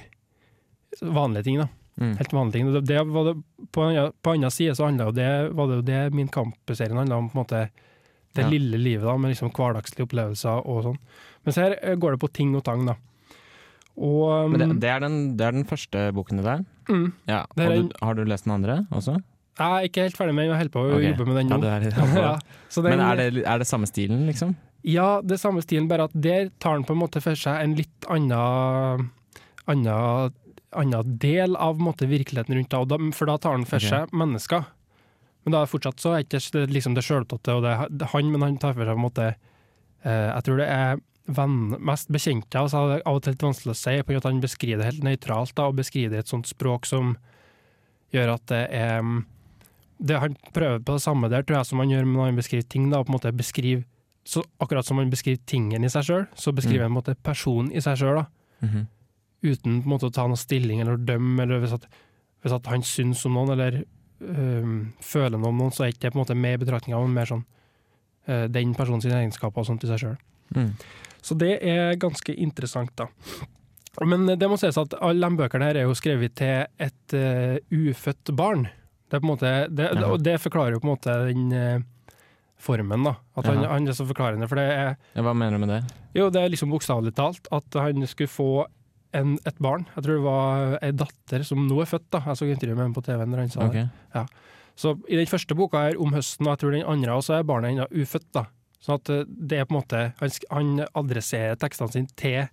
vanlige 1.02 1.46
ting. 1.46 1.60
da. 1.62 1.68
Mm. 2.00 2.14
Helt 2.18 2.32
vanlige 2.34 2.54
ting. 2.54 2.70
Det, 2.74 2.82
det 2.88 3.02
var 3.12 3.26
det, 3.28 3.34
på 3.76 3.84
en 3.90 4.12
på 4.24 4.32
annen 4.34 4.52
side 4.56 4.76
så 4.78 4.86
handla 4.88 5.10
det, 5.12 5.30
var 5.54 5.68
det 5.68 5.76
jo 5.82 5.86
det 5.90 6.14
min 6.16 6.30
kampserien 6.32 6.96
handla 6.98 7.18
om. 7.20 7.30
på 7.30 7.38
en 7.38 7.44
måte 7.44 7.70
Det 8.36 8.44
Ja. 8.46 8.50
lille 8.50 8.78
livet 8.78 9.04
da, 9.04 9.18
med 9.18 9.32
liksom 9.34 9.50
hverdagslige 9.52 10.06
opplevelser 10.06 10.62
og 10.66 10.84
sånn. 10.86 10.98
Mens 11.46 11.56
her 11.58 11.76
eh, 11.82 11.96
går 11.96 12.12
det 12.16 12.20
på 12.22 12.32
ting 12.32 12.56
og 12.56 12.64
tang, 12.64 12.86
da. 12.86 12.94
Og 13.98 14.52
Men 14.52 14.60
det, 14.60 14.68
mm, 14.70 14.80
det, 14.80 14.90
er 14.90 15.00
den, 15.04 15.16
det 15.36 15.46
er 15.48 15.52
den 15.58 15.66
første 15.68 16.04
boken 16.16 16.38
din 16.40 16.46
der? 16.46 16.62
mm, 16.88 17.08
Ja. 17.28 17.42
Det 17.58 17.68
du, 17.76 17.90
har 18.02 18.14
du 18.16 18.24
lest 18.26 18.46
den 18.46 18.54
andre 18.54 18.86
også? 18.92 19.18
Jeg 19.60 19.68
er 19.68 19.88
ikke 19.90 20.02
helt 20.06 20.16
ferdig 20.16 20.34
med 20.36 20.46
den, 20.46 20.52
jeg 20.54 20.60
holder 20.62 20.72
på 20.72 20.80
å 20.86 20.94
okay. 20.96 21.10
jobbe 21.10 21.26
med 21.28 21.36
den 21.36 21.50
Ja, 21.50 21.58
nå. 21.58 21.62
det 21.62 21.72
er, 21.74 22.22
Ja, 22.24 22.40
så 22.70 22.82
den- 22.86 22.92
Men 22.96 23.00
er 23.04 23.16
det, 23.18 23.44
er 23.44 23.58
det 23.60 23.68
samme 23.68 23.88
stilen, 23.90 24.26
liksom? 24.30 24.56
Ja, 24.88 25.20
det 25.22 25.34
er 25.36 25.42
samme 25.42 25.60
stilen, 25.66 25.90
bare 25.90 26.04
at 26.08 26.14
der 26.16 26.50
tar 26.60 26.76
den 26.78 26.86
på 26.88 26.94
en 26.96 27.02
måte 27.02 27.20
for 27.22 27.36
seg 27.36 27.60
en 27.66 27.76
litt 27.76 28.08
annen, 28.08 29.10
annen, 29.68 30.32
annen 30.72 31.18
del 31.20 31.56
av 31.56 31.80
måte, 31.82 32.08
virkeligheten 32.10 32.56
rundt 32.56 32.70
det, 32.90 33.00
for 33.18 33.26
da 33.26 33.38
tar 33.38 33.52
han 33.58 33.66
for 33.66 33.80
seg 33.80 33.90
seg 34.10 34.14
mennesker. 34.14 34.66
Men 35.46 35.56
da 35.56 35.62
er 35.64 35.72
fortsatt 35.72 36.00
så 36.04 36.14
er 36.18 36.24
ikke 36.26 36.42
det 36.54 36.66
liksom 36.76 36.94
det 36.98 37.04
sjøltatte 37.08 37.56
og 37.56 37.64
det 37.64 37.76
det 38.02 38.10
han, 38.12 38.32
men 38.32 38.42
han 38.44 38.58
tar 38.62 38.74
for 38.76 38.84
seg 38.86 38.94
på 38.94 39.00
en 39.00 39.06
måte 39.08 39.28
eh, 40.04 40.28
Jeg 40.36 40.44
tror 40.46 40.58
det 40.60 40.68
er 40.68 41.00
venn, 41.30 41.58
mest 41.80 42.10
bekjente, 42.10 42.50
det 42.58 42.74
er 42.74 43.02
av 43.06 43.16
og 43.16 43.24
til 43.24 43.34
litt 43.36 43.44
vanskelig 43.46 43.72
å 43.76 43.78
si, 43.78 43.96
på 44.02 44.10
grunn 44.12 44.18
av 44.18 44.26
at 44.26 44.32
han 44.32 44.42
beskriver 44.42 44.78
det 44.82 44.88
helt 44.90 45.04
nøytralt, 45.06 45.54
da, 45.56 45.68
og 45.70 45.76
beskriver 45.78 46.10
det 46.10 46.18
i 46.18 46.24
et 46.26 46.32
sånt 46.32 46.48
språk 46.50 46.86
som 46.90 47.16
gjør 48.12 48.32
at 48.34 48.46
det 48.50 48.64
er 48.74 49.02
mm, 49.06 49.20
det 50.00 50.18
Han 50.24 50.36
prøver 50.56 50.80
på 50.80 50.96
det 50.96 51.02
samme 51.04 51.30
der, 51.30 51.44
tror 51.44 51.58
jeg, 51.60 51.66
som 51.70 51.80
han 51.84 51.90
gjør 51.92 52.06
når 52.08 52.26
han 52.30 52.36
beskriver 52.40 52.64
ting. 52.72 52.90
da, 52.90 53.04
på 53.04 53.12
en 53.12 53.18
måte 53.20 53.34
beskriver 53.36 53.84
så 54.26 54.44
akkurat 54.62 54.86
som 54.86 54.98
han 54.98 55.10
beskriver 55.10 55.40
tingen 55.46 55.84
i 55.84 55.90
seg 55.90 56.06
sjøl, 56.08 56.26
så 56.36 56.54
beskriver 56.56 56.86
han 56.86 56.94
på 56.94 56.98
en 56.98 57.00
måte 57.02 57.16
personen 57.24 57.72
i 57.72 57.82
seg 57.82 57.98
sjøl, 58.00 58.26
Mhm. 58.62 58.88
Uten 59.44 59.82
på 59.82 59.88
en 59.88 59.94
måte 59.94 60.10
å 60.10 60.14
ta 60.14 60.26
noen 60.28 60.40
stilling 60.40 60.82
eller 60.84 61.00
dømme, 61.02 61.44
eller 61.44 61.64
hvis 61.64 61.76
at, 61.78 61.86
hvis 62.44 62.56
at 62.56 62.70
han 62.72 62.84
syns 62.86 63.26
om 63.28 63.38
noen, 63.38 63.54
eller 63.56 63.82
øhm, 64.20 64.80
føler 65.04 65.38
noe 65.38 65.54
om 65.54 65.62
noen, 65.64 65.76
så 65.76 65.86
er 65.86 65.94
ikke 65.94 66.08
det 66.08 66.14
på 66.16 66.20
en 66.20 66.24
måte 66.26 66.40
med 66.40 66.58
i 66.58 66.64
betraktninga, 66.64 67.00
men 67.04 67.16
mer 67.16 67.30
sånn 67.30 67.46
øh, 68.30 68.48
den 68.52 68.74
personens 68.78 69.08
egenskaper 69.08 69.64
og 69.64 69.70
sånt 69.70 69.86
i 69.86 69.92
seg 69.92 70.04
sjøl. 70.04 70.18
Mm. 70.56 70.74
Så 71.22 71.38
det 71.40 71.56
er 71.68 72.00
ganske 72.00 72.34
interessant, 72.36 72.94
da. 73.00 73.10
Men 74.06 74.28
det 74.40 74.48
må 74.48 74.56
sies 74.60 74.78
at 74.80 74.94
alle 75.04 75.28
de 75.28 75.40
bøkene 75.40 75.70
her 75.70 75.82
er 75.82 75.88
jo 75.90 75.96
skrevet 75.98 76.36
til 76.40 76.68
et 76.80 77.16
uh, 77.18 77.58
ufødt 77.74 78.32
barn. 78.38 78.68
Det 79.10 79.20
måte, 79.26 79.50
det, 79.74 79.90
og 80.06 80.22
det 80.24 80.38
forklarer 80.40 80.78
jo 80.78 80.82
på 80.84 80.88
en 80.88 80.94
måte 80.94 81.16
den 81.28 81.50
uh, 81.52 82.14
formen, 82.60 83.04
da. 83.08 83.16
At 83.40 83.50
han, 83.50 83.64
han 83.68 83.90
er 83.90 83.98
så 83.98 84.06
forklarende. 84.08 84.48
For 84.48 84.62
det 84.62 84.68
er 84.72 84.94
Ja, 84.94 85.24
hva 85.26 85.34
mener 85.36 85.58
du 85.58 85.66
med 85.66 85.74
det? 85.74 85.82
jo, 86.16 86.30
det 86.34 86.42
er 86.42 86.54
liksom 86.54 86.72
bokstavelig 86.74 87.14
talt 87.18 87.50
at 87.56 87.80
han 87.82 88.06
skulle 88.08 88.32
få 88.32 88.52
en, 89.18 89.34
et 89.48 89.58
barn. 89.64 89.88
Jeg 89.96 90.06
tror 90.06 90.20
det 90.20 90.26
var 90.26 90.78
ei 90.86 90.92
datter 90.94 91.44
som 91.48 91.66
nå 91.66 91.82
er 91.82 91.90
født, 91.90 92.08
da. 92.14 92.22
Jeg 92.30 92.40
så 92.40 92.48
intervjuet 92.50 92.78
med 92.78 92.88
ham 92.90 92.96
på 92.98 93.04
TV 93.06 93.26
når 93.26 93.44
han 93.44 93.52
sa 93.54 93.68
det. 93.72 93.88
Ok. 94.14 94.38
Så 94.80 94.94
i 95.12 95.18
den 95.20 95.28
første 95.28 95.58
boka 95.60 95.82
her 95.90 96.00
om 96.00 96.14
høsten, 96.16 96.48
og 96.48 96.54
jeg 96.54 96.62
tror 96.62 96.76
den 96.76 96.88
andre 96.88 97.18
også 97.20 97.36
er 97.36 97.48
barnet 97.48 97.74
ennå 97.74 97.90
ufødt, 97.92 98.30
da. 98.38 98.46
Sånn 98.80 98.96
at 98.96 99.12
eh, 99.12 99.26
det 99.28 99.60
er 99.60 99.66
på 99.68 99.74
en 99.74 99.80
måte 99.82 100.04
Han, 100.22 100.32
han 100.54 100.86
adresserer 101.02 101.58
tekstene 101.60 101.92
sine 101.92 102.16
til 102.20 102.48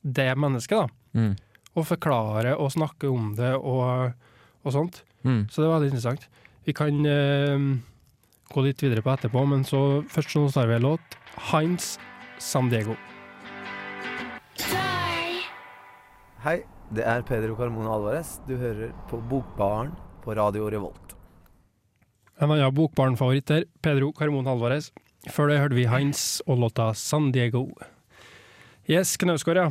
det 0.00 0.30
mennesket, 0.38 0.86
da. 0.86 1.18
Mm. 1.18 1.34
Og 1.76 1.86
forklarer 1.90 2.54
og 2.54 2.72
snakker 2.72 3.12
om 3.12 3.34
det 3.36 3.52
og, 3.58 4.14
og 4.64 4.74
sånt. 4.74 5.02
Mm. 5.26 5.44
Så 5.50 5.60
det 5.60 5.68
var 5.68 5.80
veldig 5.80 5.92
interessant. 5.92 6.24
Vi 6.64 6.74
kan 6.76 7.04
uh, 7.04 7.68
gå 8.54 8.64
litt 8.64 8.82
videre 8.82 9.04
på 9.04 9.12
etterpå, 9.12 9.44
men 9.50 9.66
så 9.68 10.02
først 10.08 10.38
så 10.38 10.48
tar 10.54 10.72
vi 10.72 10.78
en 10.78 10.88
låt. 10.88 11.20
Heinz 11.52 11.96
San 12.40 12.72
Diego. 12.72 12.96
Hei, 16.48 16.62
det 16.96 17.02
er 17.04 17.20
Pedro 17.28 17.52
Carmona 17.58 17.90
Alvarez. 17.92 18.28
Du 18.48 18.54
hører 18.56 18.94
på 19.10 19.18
Bokbaren 19.28 19.90
på 20.24 20.32
Radio 20.32 20.70
Revolt. 20.72 21.10
En 22.40 22.48
annen 22.54 22.72
bokbarnfavoritt 22.72 23.50
der, 23.50 23.66
Pedro 23.84 24.14
Carmona 24.16 24.54
Alvarez. 24.54 24.86
Før 25.28 25.50
det 25.50 25.58
hørte 25.60 25.76
vi 25.76 25.84
Heinz 25.92 26.38
og 26.46 26.62
låta 26.62 26.86
San 26.96 27.26
Diego. 27.34 27.66
Yes, 28.88 29.18
Knausgård, 29.20 29.60
ja. 29.60 29.66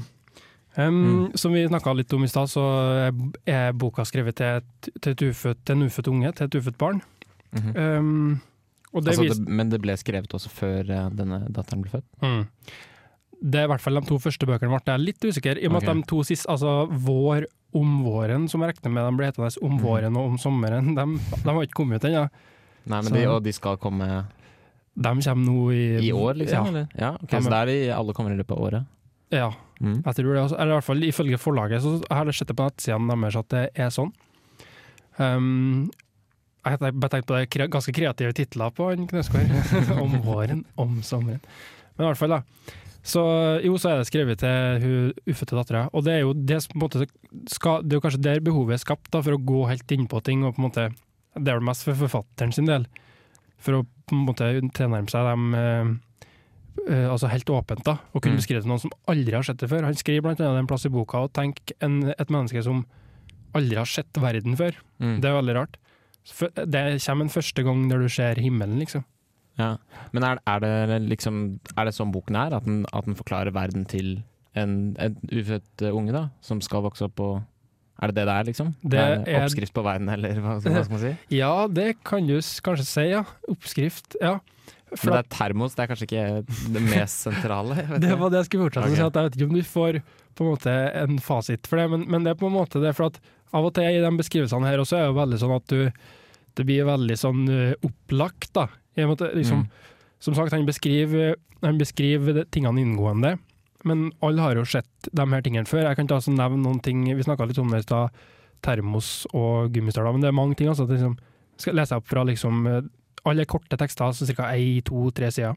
Um, 0.78 1.32
Som 1.34 1.58
vi 1.58 1.64
snakka 1.66 1.96
litt 1.98 2.14
om 2.14 2.28
i 2.28 2.30
stad, 2.30 2.52
så 2.54 2.68
er- 3.48 3.74
boka 3.74 4.06
skrevet 4.06 4.38
til, 4.38 4.62
et, 4.62 4.92
til, 5.02 5.16
et 5.18 5.24
ufødt, 5.32 5.66
til 5.66 5.80
en 5.80 5.88
ufødt 5.90 6.12
unge, 6.14 6.32
til 6.32 6.46
et 6.46 6.60
ufødt 6.62 6.78
barn. 6.78 7.02
Mhm. 7.58 7.74
Um, 7.74 8.42
og 8.94 9.02
det 9.02 9.18
altså, 9.18 9.34
det, 9.34 9.50
men 9.50 9.74
det 9.74 9.82
ble 9.82 9.98
skrevet 9.98 10.30
også 10.30 10.54
før 10.54 10.94
eh, 10.94 11.10
denne 11.10 11.42
datteren 11.50 11.82
ble 11.82 11.98
født? 11.98 12.06
mm. 12.22 12.46
Det 13.40 13.60
er 13.62 13.68
i 13.68 13.70
hvert 13.70 13.82
fall 13.84 13.94
de 14.00 14.02
to 14.08 14.18
første 14.18 14.48
bøkene 14.50 14.72
ble 14.74 14.80
jeg 14.94 15.04
litt 15.04 15.26
usikker, 15.28 15.60
i 15.62 15.68
og 15.68 15.74
med 15.76 15.84
okay. 15.84 15.92
at 15.94 16.00
de 16.02 16.08
to 16.10 16.24
siste, 16.26 16.48
altså 16.50 16.88
Vår 16.90 17.46
om 17.78 17.92
våren, 18.04 18.48
som 18.50 18.64
jeg 18.64 18.74
regner 18.74 18.90
med 18.96 19.04
de 19.12 19.18
ble 19.20 19.28
hetende 19.30 19.52
om 19.62 19.72
Mhm. 19.76 19.82
våren 19.84 20.18
og 20.18 20.26
om 20.32 20.38
sommeren, 20.42 20.96
de, 20.96 21.06
de 21.44 21.54
har 21.54 21.62
ikke 21.68 21.78
kommet 21.78 22.02
ut 22.02 22.08
ennå. 22.10 22.30
Nei, 22.88 23.02
men 23.02 23.04
Så- 23.04 23.14
de, 23.14 23.26
og 23.28 23.44
de 23.44 23.52
skal 23.54 23.78
komme 23.78 24.08
De 24.98 25.04
kommer 25.22 25.46
nå 25.46 25.72
i 25.74 26.08
i 26.08 26.12
år, 26.12 26.34
liksom? 26.34 26.64
Ja. 26.66 26.68
Eller? 26.72 26.88
Ja, 26.98 27.12
okay, 27.22 27.40
Så 27.42 27.50
det 27.50 27.54
er 27.54 27.66
de 27.68 27.92
alle 27.94 28.14
kommer 28.14 28.32
i 28.34 28.38
løpet 28.38 28.52
av 28.58 28.64
året? 28.64 28.86
ja. 29.32 29.52
Mm. 29.80 30.02
Jeg 30.04 30.16
tror 30.16 30.34
det 30.34 30.42
også, 30.42 30.56
eller 30.60 30.72
i 30.72 30.76
hvert 30.80 30.84
fall 30.84 31.04
ifølge 31.04 31.38
forlaget, 31.38 31.82
så 31.84 32.04
har 32.10 32.26
jeg 32.26 32.34
sett 32.34 32.48
det 32.48 32.56
på 32.58 32.66
nettsidene 32.66 33.14
deres 33.22 33.36
at 33.36 33.50
det 33.50 33.70
er 33.76 33.90
sånn. 33.94 34.12
Um, 35.20 35.92
jeg 36.66 36.80
har 36.80 36.92
bare 36.92 37.10
tenkt 37.14 37.28
på 37.30 37.38
det 37.38 37.50
kre 37.54 37.68
ganske 37.72 37.94
kreative 37.96 38.34
titler 38.34 38.74
på 38.76 38.90
han 38.90 39.06
Knausgård. 39.08 40.00
om 40.04 40.18
våren, 40.26 40.66
om 40.78 40.98
sommeren. 41.06 41.40
Men 41.98 42.08
i 42.08 42.10
hvert 42.10 42.18
fall, 42.18 42.30
da. 42.30 42.42
Så 43.08 43.22
jo, 43.64 43.78
så 43.80 43.94
er 43.94 44.02
det 44.02 44.08
skrevet 44.10 44.42
til 44.42 44.82
hun 44.84 45.14
ufødte 45.32 45.56
dattera. 45.56 45.86
Og 45.96 46.04
det 46.04 46.14
er 46.18 46.24
jo 46.26 46.34
det 46.36 46.58
som 46.66 46.74
på 46.74 46.80
en 46.80 46.84
måte 46.90 47.06
skal, 47.54 47.84
Det 47.84 47.94
er 47.96 48.00
jo 48.02 48.04
kanskje 48.04 48.22
der 48.26 48.42
behovet 48.44 48.76
er 48.76 48.84
skapt, 48.84 49.08
da, 49.14 49.22
for 49.24 49.38
å 49.38 49.40
gå 49.40 49.62
helt 49.70 49.88
innpå 49.96 50.20
ting. 50.28 50.44
og 50.44 50.56
på 50.58 50.60
en 50.60 50.68
måte, 50.70 50.88
Det 51.38 51.48
er 51.48 51.60
vel 51.60 51.68
mest 51.70 51.86
for 51.88 51.94
forfatteren 51.96 52.52
sin 52.54 52.66
del. 52.68 52.86
For 53.60 53.80
å 53.80 53.86
på 54.08 54.12
en 54.16 54.26
måte 54.28 54.50
tilnærme 54.76 55.10
seg 55.10 55.24
dem 55.24 55.56
eh, 55.56 55.94
eh, 56.92 57.08
altså 57.10 57.30
helt 57.32 57.46
åpent, 57.50 57.84
da, 57.84 57.98
og 58.14 58.22
kunne 58.22 58.36
Mm. 58.36 58.42
beskrive 58.42 58.62
til 58.62 58.70
noen 58.70 58.80
som 58.84 58.92
aldri 59.08 59.34
har 59.34 59.44
sett 59.44 59.58
det 59.58 59.70
før. 59.70 59.84
Han 59.88 59.96
skriver 59.96 60.22
blant 60.24 60.40
annet 60.42 60.60
en 60.60 60.68
plass 60.68 60.86
i 60.86 60.90
boka 60.90 61.24
og 61.24 61.34
tenk 61.34 61.72
en, 61.82 62.10
et 62.18 62.30
menneske 62.30 62.62
som 62.64 62.86
aldri 63.56 63.76
har 63.78 63.86
sett 63.86 64.12
verden 64.14 64.56
før. 64.56 64.76
Mm. 65.00 65.22
Det 65.22 65.26
er 65.30 65.42
veldig 65.42 65.56
rart. 65.56 65.78
Det 66.68 67.00
kommer 67.06 67.24
en 67.24 67.30
første 67.32 67.64
gang 67.64 67.88
når 67.88 68.00
du 68.04 68.10
ser 68.10 68.36
himmelen, 68.36 68.80
liksom. 68.80 69.04
Ja. 69.58 69.76
Men 70.14 70.26
er, 70.28 70.40
er 70.46 70.62
det 70.62 70.98
liksom 71.08 71.38
Er 71.74 71.88
det 71.88 71.96
sånn 71.98 72.12
boken 72.14 72.38
er? 72.38 72.54
At 72.58 72.66
den, 72.68 72.84
at 72.94 73.08
den 73.08 73.18
forklarer 73.18 73.56
verden 73.56 73.88
til 73.90 74.20
en, 74.58 74.96
en 75.02 75.16
ufødt 75.32 75.86
eh, 75.86 75.94
unge, 75.94 76.14
da? 76.16 76.28
Som 76.46 76.62
skal 76.66 76.86
vokse 76.86 77.08
opp 77.08 77.22
og 77.26 77.40
Er 78.02 78.12
det 78.12 78.20
det 78.20 78.28
det 78.30 78.36
er, 78.36 78.50
liksom? 78.52 78.76
Det 78.84 79.00
Er 79.02 79.42
Oppskrift 79.42 79.74
på 79.74 79.86
verden, 79.86 80.10
eller 80.14 80.38
hva, 80.44 80.60
hva 80.62 80.84
skal 80.86 80.94
man 80.94 81.04
si? 81.04 81.16
Ja, 81.40 81.68
det 81.70 81.96
kan 82.06 82.30
du 82.30 82.38
kanskje 82.38 82.86
si, 82.86 83.08
ja. 83.14 83.24
Oppskrift, 83.50 84.20
ja. 84.22 84.38
For 84.94 85.10
Men 85.10 85.18
det 85.18 85.24
er 85.26 85.32
termos, 85.36 85.74
det 85.76 85.84
er 85.84 85.90
kanskje 85.92 86.06
ikke 86.08 86.28
det 86.76 86.84
mest 86.86 87.24
sentrale? 87.28 87.76
vet 87.90 88.06
Det 88.06 88.20
var 88.20 88.32
det 88.32 88.44
jeg 88.44 88.50
skulle 88.52 88.70
fortsette 88.70 88.88
å 88.88 88.94
si, 88.94 89.02
at 89.04 89.18
jeg 89.20 89.28
vet 89.28 89.40
ikke 89.40 89.50
om 89.50 89.58
du 89.58 89.66
får 89.68 90.00
på 90.38 90.46
en 90.46 90.54
måte 90.54 90.76
en 91.02 91.18
fasit 91.24 91.68
for 91.68 91.82
det, 91.82 91.88
men, 91.92 92.06
men 92.08 92.24
det 92.24 92.32
er 92.36 92.40
på 92.40 92.48
en 92.48 92.56
måte 92.56 92.80
det, 92.80 92.94
for 92.96 93.10
at 93.10 93.18
av 93.58 93.66
og 93.68 93.74
til 93.76 93.88
i 93.90 94.04
de 94.04 94.12
beskrivelsene 94.20 94.70
her 94.70 94.84
også 94.84 94.98
er 95.00 95.06
det 95.06 95.10
jo 95.10 95.18
veldig 95.18 95.40
sånn 95.42 95.56
at 95.56 95.74
du 95.74 95.80
Det 96.58 96.66
blir 96.66 96.88
veldig 96.88 97.18
sånn 97.22 97.44
eh, 97.54 97.76
opplagt, 97.86 98.52
da. 98.58 98.68
Måte, 99.06 99.30
liksom, 99.38 99.68
Mm. 99.68 99.94
Som 100.20 100.34
sagt, 100.34 100.50
han 100.52 100.66
beskriver, 100.66 101.36
han 101.62 101.78
beskriver 101.78 102.40
tingene 102.50 102.82
inngående, 102.82 103.36
men 103.86 104.08
alle 104.26 104.42
har 104.42 104.56
jo 104.58 104.64
sett 104.66 105.10
de 105.14 105.26
her 105.30 105.44
tingene 105.46 105.70
før. 105.70 105.84
Jeg 105.86 105.96
kan 106.00 106.08
ikke 106.08 106.18
altså 106.18 106.34
nevne 106.34 106.64
noen 106.64 106.80
ting, 106.82 107.04
vi 107.06 107.22
snakka 107.22 107.46
litt 107.46 107.60
om 107.62 107.70
det 107.70 107.84
i 107.84 107.86
stad, 107.86 108.10
termos 108.66 109.28
og 109.38 109.70
gummistøvler, 109.76 110.16
men 110.18 110.22
det 110.26 110.32
er 110.32 110.38
mange 110.40 110.58
ting. 110.58 110.68
altså. 110.72 110.88
Det 110.90 110.98
liksom, 110.98 111.14
skal 111.62 111.78
lese 111.78 112.00
opp 112.00 112.08
fra 112.10 112.24
liksom 112.26 112.66
eh, 112.72 112.82
alle 113.30 113.46
korte 113.46 113.78
tekster, 113.78 114.08
altså 114.10 114.26
ca. 114.34 114.50
én, 114.58 114.82
to, 114.82 115.12
tre 115.14 115.30
sider. 115.30 115.54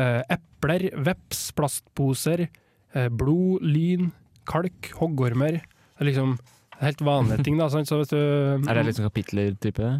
Eh, 0.00 0.22
epler, 0.32 0.88
veps, 1.04 1.50
plastposer, 1.52 2.46
eh, 2.94 3.08
blod, 3.12 3.60
lyn, 3.68 4.08
kalk, 4.48 4.88
hoggormer. 4.96 5.60
Det 5.60 6.00
er 6.00 6.08
liksom 6.08 6.38
helt 6.80 7.04
vanlige 7.04 7.42
ting, 7.46 7.60
da. 7.60 7.68
Sant? 7.68 7.92
Så 7.92 8.00
hvis 8.00 8.08
du, 8.16 8.16
Er 8.16 8.80
det 8.80 8.86
litt 8.88 8.96
sånn 8.96 9.10
kapitler-type? 9.12 9.92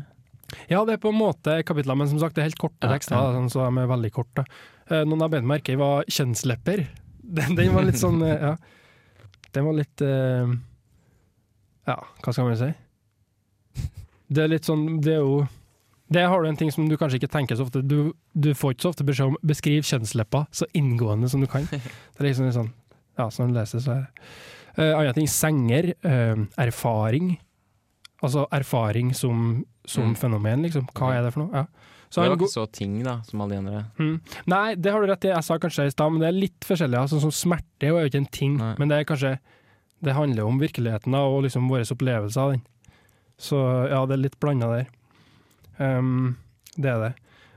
Ja, 0.70 0.84
det 0.84 0.96
er 0.96 1.02
på 1.02 1.12
en 1.12 1.18
måte 1.18 1.58
kapitler, 1.66 1.96
men 1.98 2.10
som 2.10 2.20
sagt, 2.22 2.36
det 2.36 2.44
er 2.44 2.50
helt 2.50 2.60
korte 2.60 2.90
tekster, 2.90 3.16
ja. 3.16 3.30
ja. 3.30 3.38
sånn, 3.38 3.50
så 3.52 3.64
de 3.66 3.82
er 3.82 3.90
veldig 3.90 4.10
korte. 4.14 4.44
Eh, 4.90 5.02
noen 5.08 5.24
jeg 5.24 5.34
bet 5.34 5.48
merke 5.48 5.74
i, 5.74 5.80
var 5.80 6.06
kjønnslepper. 6.10 6.86
Den, 7.34 7.54
den 7.56 7.70
var 7.72 7.86
litt 7.86 7.96
sånn, 7.96 8.18
eh, 8.20 8.42
ja. 8.50 8.50
Den 9.54 9.64
var 9.64 9.76
litt 9.78 10.02
eh, 10.04 10.50
Ja, 11.88 11.94
hva 12.20 12.34
skal 12.34 12.50
man 12.50 12.58
si? 12.60 12.68
Det 14.28 14.42
er 14.44 14.50
litt 14.52 14.68
sånn, 14.68 14.98
det 15.04 15.14
er 15.14 15.22
jo 15.22 15.38
Det 16.12 16.26
har 16.28 16.42
du 16.42 16.50
en 16.50 16.58
ting 16.60 16.72
som 16.74 16.84
du 16.90 16.98
kanskje 17.00 17.22
ikke 17.22 17.32
tenker 17.32 17.56
så 17.56 17.64
ofte. 17.64 17.80
Du, 17.80 18.12
du 18.36 18.50
får 18.52 18.74
ikke 18.74 18.84
så 18.84 18.92
ofte 18.92 19.06
beskjed 19.08 19.32
om 19.32 19.38
beskriv 19.46 19.88
kjønnslepper 19.88 20.44
så 20.52 20.68
inngående 20.76 21.30
som 21.32 21.40
du 21.40 21.48
kan. 21.50 21.64
Det 21.70 22.20
er 22.20 22.28
liksom 22.28 22.50
litt 22.50 22.58
sånn 22.58 22.72
Ja, 23.16 23.30
sånn 23.32 23.56
leses 23.56 23.86
så 23.86 23.96
er 23.96 24.04
det 24.04 24.28
uh, 24.76 24.98
Andre 24.98 25.16
ting. 25.16 25.30
Senger. 25.30 25.94
uh, 26.04 26.44
erfaring. 26.60 27.38
Altså 28.24 28.46
erfaring 28.56 29.12
som, 29.14 29.64
som 29.86 30.10
Mm. 30.12 30.16
fenomen, 30.16 30.62
liksom. 30.64 30.86
Hva 30.96 31.12
er 31.18 31.22
det 31.26 31.32
for 31.34 31.44
noe? 31.44 31.52
Ja. 31.64 31.66
Så 32.08 32.22
det 32.22 32.30
var 32.30 32.36
ikke 32.38 32.52
så 32.54 32.64
ting, 32.70 32.92
da, 33.02 33.16
som 33.26 33.40
alle 33.42 33.56
andre. 33.58 33.80
Mm. 33.98 34.20
Nei, 34.46 34.74
det 34.78 34.92
har 34.94 35.02
du 35.02 35.08
rett 35.10 35.24
i. 35.26 35.32
Jeg 35.32 35.44
sa 35.44 35.56
kanskje 35.58 35.86
i 35.88 35.90
stad, 35.90 36.12
men 36.14 36.20
det 36.22 36.28
er 36.28 36.36
litt 36.38 36.60
forskjellig. 36.68 36.94
Ja. 37.00 37.08
Sånn 37.10 37.22
som 37.24 37.32
smerte 37.34 37.88
er 37.88 37.90
jo 37.90 38.04
ikke 38.06 38.20
en 38.22 38.28
ting, 38.30 38.56
Nei. 38.60 38.74
men 38.78 38.88
det 38.92 39.00
er 39.00 39.08
kanskje 39.08 39.38
Det 40.04 40.12
handler 40.14 40.44
om 40.44 40.58
virkeligheten 40.60 41.12
da, 41.16 41.22
og 41.24 41.44
liksom 41.46 41.66
våre 41.70 41.86
opplevelser 41.88 42.40
av 42.42 42.50
den. 42.52 42.62
Så 43.40 43.56
ja, 43.88 44.02
det 44.06 44.12
er 44.18 44.22
litt 44.22 44.38
blanda 44.42 44.66
der. 44.68 44.86
Um, 45.78 46.36
det 46.76 46.90
er 46.92 47.00
det. 47.00 47.12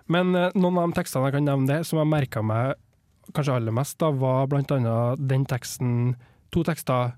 Men 0.07 0.31
uh, 0.35 0.49
noen 0.55 0.77
av 0.79 0.87
de 0.93 0.95
tekstene 1.01 1.27
jeg 1.27 1.35
kan 1.35 1.45
nevne 1.49 1.67
det, 1.67 1.79
som 1.89 1.99
jeg 1.99 2.07
merka 2.07 2.41
meg 2.45 2.77
kanskje 3.35 3.57
aller 3.59 3.75
mest, 3.75 3.97
da, 3.99 4.09
var 4.15 4.47
blant 4.47 4.71
annet 4.71 5.27
den 5.27 5.43
teksten 5.49 6.15
To 6.55 6.63
tekster 6.63 7.11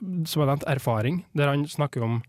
som 0.00 0.40
jeg 0.40 0.48
nevnte, 0.48 0.64
erfaring, 0.72 1.24
der 1.36 1.50
han 1.50 1.66
snakker 1.68 2.02
om 2.06 2.22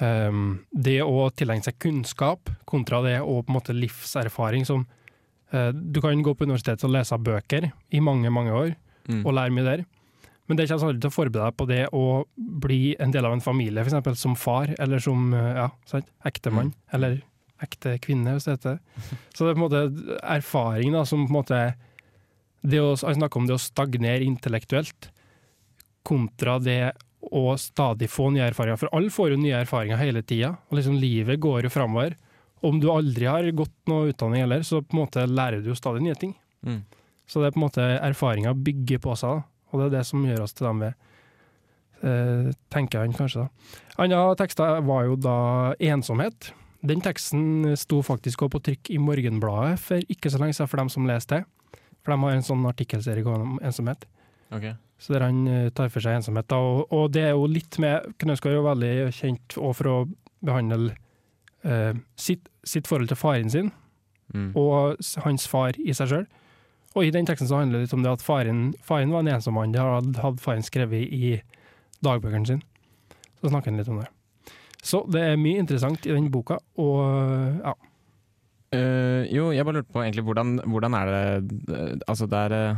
um, 0.00 0.58
det 0.72 0.98
å 1.04 1.28
tilegne 1.36 1.64
seg 1.66 1.78
kunnskap 1.82 2.50
kontra 2.68 3.02
det 3.04 3.18
å 3.22 3.40
på 3.42 3.52
en 3.52 3.58
måte 3.58 3.76
livserfaring 3.76 4.66
som 4.68 4.86
uh, 5.54 5.70
Du 5.72 6.00
kan 6.02 6.22
gå 6.22 6.34
på 6.34 6.46
universitetet 6.48 6.84
og 6.88 6.94
lese 6.96 7.18
bøker 7.18 7.70
i 7.90 8.00
mange, 8.04 8.30
mange 8.30 8.52
år 8.52 8.76
Mm. 9.08 9.22
og 9.26 9.32
lære 9.34 9.50
mye 9.56 9.64
der, 9.64 9.80
men 10.46 10.58
det 10.58 10.66
kommer 10.68 10.90
aldri 10.90 11.00
til 11.00 11.08
å 11.10 11.14
forberede 11.14 11.46
deg 11.48 11.56
på 11.56 11.66
det 11.66 11.78
å 11.96 12.02
bli 12.36 12.94
en 13.00 13.10
del 13.10 13.26
av 13.26 13.32
en 13.32 13.40
familie, 13.42 13.80
f.eks. 13.82 14.20
som 14.20 14.36
far, 14.38 14.70
eller 14.78 15.00
som 15.02 15.32
eh, 15.34 15.56
ja, 15.56 15.64
sant? 15.88 16.06
ektemann, 16.28 16.74
eller 16.92 17.16
ekte 17.64 17.96
kvinne, 18.04 18.36
hvis 18.36 18.46
det 18.46 18.58
heter. 18.58 18.78
Så 19.34 19.48
det 19.48 19.54
er 19.54 19.56
på 19.56 19.62
en 19.62 19.64
måte 19.64 20.18
erfaring 20.20 20.92
da, 20.94 21.02
som 21.08 21.24
på 21.24 21.32
en 21.32 21.38
måte 21.40 21.60
det 22.60 22.82
å, 22.84 22.92
Jeg 22.92 23.16
snakker 23.16 23.40
om 23.40 23.48
det 23.48 23.56
å 23.56 23.62
stagnere 23.62 24.26
intellektuelt, 24.28 25.10
kontra 26.06 26.58
det 26.60 26.92
å 27.30 27.54
stadig 27.60 28.10
få 28.10 28.30
nye 28.34 28.48
erfaringer. 28.50 28.78
For 28.80 28.92
alle 28.96 29.12
får 29.12 29.32
jo 29.32 29.40
nye 29.40 29.62
erfaringer 29.62 30.00
hele 30.00 30.22
tida, 30.26 30.54
og 30.68 30.78
liksom 30.78 30.98
livet 31.00 31.40
går 31.42 31.66
jo 31.66 31.72
framover. 31.72 32.16
Om 32.66 32.80
du 32.82 32.90
aldri 32.92 33.28
har 33.30 33.46
gått 33.56 33.74
noe 33.88 34.10
utdanning 34.10 34.44
heller, 34.44 34.64
så 34.66 34.82
på 34.82 34.96
en 34.96 35.02
måte 35.04 35.26
lærer 35.28 35.62
du 35.62 35.70
jo 35.70 35.78
stadig 35.78 36.02
nye 36.04 36.18
ting. 36.18 36.34
Mm. 36.66 36.82
Så 37.30 37.40
det 37.40 37.50
er 37.50 37.54
på 37.54 37.60
en 37.62 37.66
måte 37.68 37.86
erfaringa 38.00 38.56
bygger 38.58 39.00
på 39.04 39.14
seg, 39.18 39.44
og 39.70 39.80
det 39.80 39.86
er 39.86 39.94
det 39.98 40.06
som 40.08 40.26
gjør 40.26 40.44
oss 40.44 40.56
til 40.56 40.66
dem 40.66 40.82
vi 40.82 40.90
eh, 42.10 42.50
tenker 42.74 43.04
han 43.04 43.14
kanskje. 43.16 43.46
da. 43.46 43.78
Andre 44.02 44.24
tekster 44.40 44.82
var 44.86 45.06
jo 45.06 45.16
da 45.20 45.38
ensomhet. 45.92 46.50
Den 46.80 47.02
teksten 47.04 47.74
sto 47.76 48.00
faktisk 48.04 48.42
også 48.42 48.56
på 48.56 48.62
trykk 48.68 48.90
i 48.94 49.00
Morgenbladet 49.00 49.80
for 49.82 50.12
ikke 50.12 50.32
så 50.32 50.40
lenge 50.40 50.56
siden, 50.56 50.70
for 50.72 50.80
dem 50.82 50.92
som 50.92 51.08
leste 51.08 51.40
det. 51.40 51.78
For 52.00 52.14
de 52.14 52.22
har 52.24 52.36
en 52.36 52.46
sånn 52.46 52.64
artikkelserie 52.68 53.24
om 53.28 53.58
ensomhet. 53.60 54.06
Ok. 54.50 54.72
Så 55.00 55.14
der 55.14 55.24
han 55.24 55.46
eh, 55.48 55.68
tar 55.72 55.88
for 55.88 56.04
seg 56.04 56.18
ensomhet. 56.18 56.52
Og, 56.52 56.90
og 56.92 57.06
det 57.14 57.22
er 57.24 57.30
jo 57.32 57.46
litt 57.48 57.78
med 57.80 58.10
Knausgård 58.20 58.52
er 58.52 58.58
jo 58.58 58.66
veldig 58.68 58.92
kjent 59.16 59.56
også 59.56 59.76
for 59.78 59.88
å 59.88 59.94
behandle 60.44 60.92
eh, 61.64 61.94
sitt, 62.20 62.50
sitt 62.68 62.88
forhold 62.90 63.08
til 63.12 63.20
faren 63.20 63.50
sin, 63.52 63.72
Mm. 64.30 64.52
og 64.54 65.00
hans 65.24 65.48
far 65.50 65.74
i 65.82 65.90
seg 65.90 66.06
sjøl. 66.06 66.26
Og 66.94 67.02
i 67.02 67.10
den 67.10 67.26
teksten 67.26 67.48
så 67.50 67.56
handler 67.58 67.80
det 67.80 67.88
litt 67.88 67.94
om 67.96 68.04
det 68.04 68.12
at 68.12 68.22
faren, 68.22 68.60
faren 68.86 69.10
var 69.10 69.24
en 69.24 69.30
ensom 69.34 69.56
mann. 69.58 69.72
Det 69.74 69.82
hadde, 69.82 70.30
faren 70.38 70.62
skrevet 70.62 71.02
i 71.10 71.32
dagbøkene 72.06 72.46
sine. 72.46 72.62
Så 73.40 73.50
snakker 73.50 73.72
han 73.72 73.80
litt 73.82 73.90
om 73.90 73.98
det. 73.98 74.06
Så 74.86 75.00
det 75.10 75.24
er 75.32 75.40
mye 75.40 75.58
interessant 75.58 76.06
i 76.06 76.14
den 76.14 76.30
boka, 76.30 76.60
og 76.78 77.00
ja. 77.58 77.74
Uh, 78.70 79.26
jo, 79.34 79.48
jeg 79.50 79.66
bare 79.66 79.80
lurte 79.80 79.90
på 79.96 80.04
egentlig 80.04 80.22
hvordan, 80.28 80.60
hvordan 80.70 80.94
er 80.94 81.08
det 81.10 81.22
eh, 81.74 81.94
Altså 82.06 82.28
det 82.30 82.38
er 82.38 82.76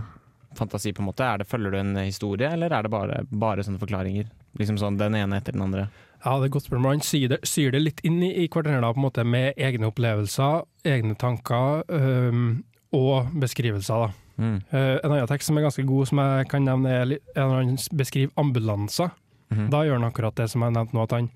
fantasi 0.58 0.92
på 0.92 1.02
en 1.02 1.10
måte. 1.10 1.26
Er 1.26 1.42
det, 1.42 1.48
følger 1.50 1.74
du 1.74 1.78
en 1.80 1.96
historie, 2.02 2.50
eller 2.52 2.72
er 2.72 2.86
det 2.86 2.92
bare, 2.92 3.20
bare 3.28 3.64
sånne 3.66 3.80
forklaringer? 3.82 4.30
Liksom 4.60 4.78
sånn 4.80 4.98
den 5.00 5.16
ene 5.16 5.38
etter 5.40 5.56
den 5.56 5.64
andre? 5.64 5.86
Ja, 6.22 6.36
det 6.38 6.48
er 6.48 6.54
godt 6.54 6.68
spørsmål. 6.68 6.98
Han 6.98 7.06
syr 7.06 7.28
det, 7.34 7.40
syr 7.48 7.72
det 7.74 7.82
litt 7.82 8.02
inn 8.06 8.20
i, 8.22 8.30
i 8.44 8.48
hverandre, 8.48 8.92
på 8.94 9.00
en 9.00 9.06
måte, 9.08 9.24
med 9.26 9.58
egne 9.58 9.88
opplevelser, 9.90 10.66
egne 10.86 11.16
tanker 11.18 11.82
um, 11.88 12.60
og 12.94 13.32
beskrivelser. 13.42 14.06
da. 14.06 14.22
Mm. 14.36 14.56
Eh, 14.70 14.96
en 15.04 15.12
annen 15.12 15.28
tekst 15.30 15.50
som 15.50 15.58
er 15.58 15.66
ganske 15.66 15.84
god, 15.86 16.08
som 16.08 16.20
jeg 16.22 16.48
kan 16.50 16.64
nevne, 16.66 16.92
er 17.02 17.10
når 17.36 17.58
en 17.58 17.72
han 17.74 17.98
beskriver 17.98 18.32
ambulanser. 18.40 19.12
Mhm. 19.52 19.68
Da 19.70 19.82
gjør 19.84 19.98
han 20.00 20.08
akkurat 20.08 20.36
det 20.36 20.48
som 20.50 20.62
jeg 20.64 20.72
nevnte 20.72 20.96
nå, 20.96 21.02
at 21.02 21.16
han, 21.16 21.30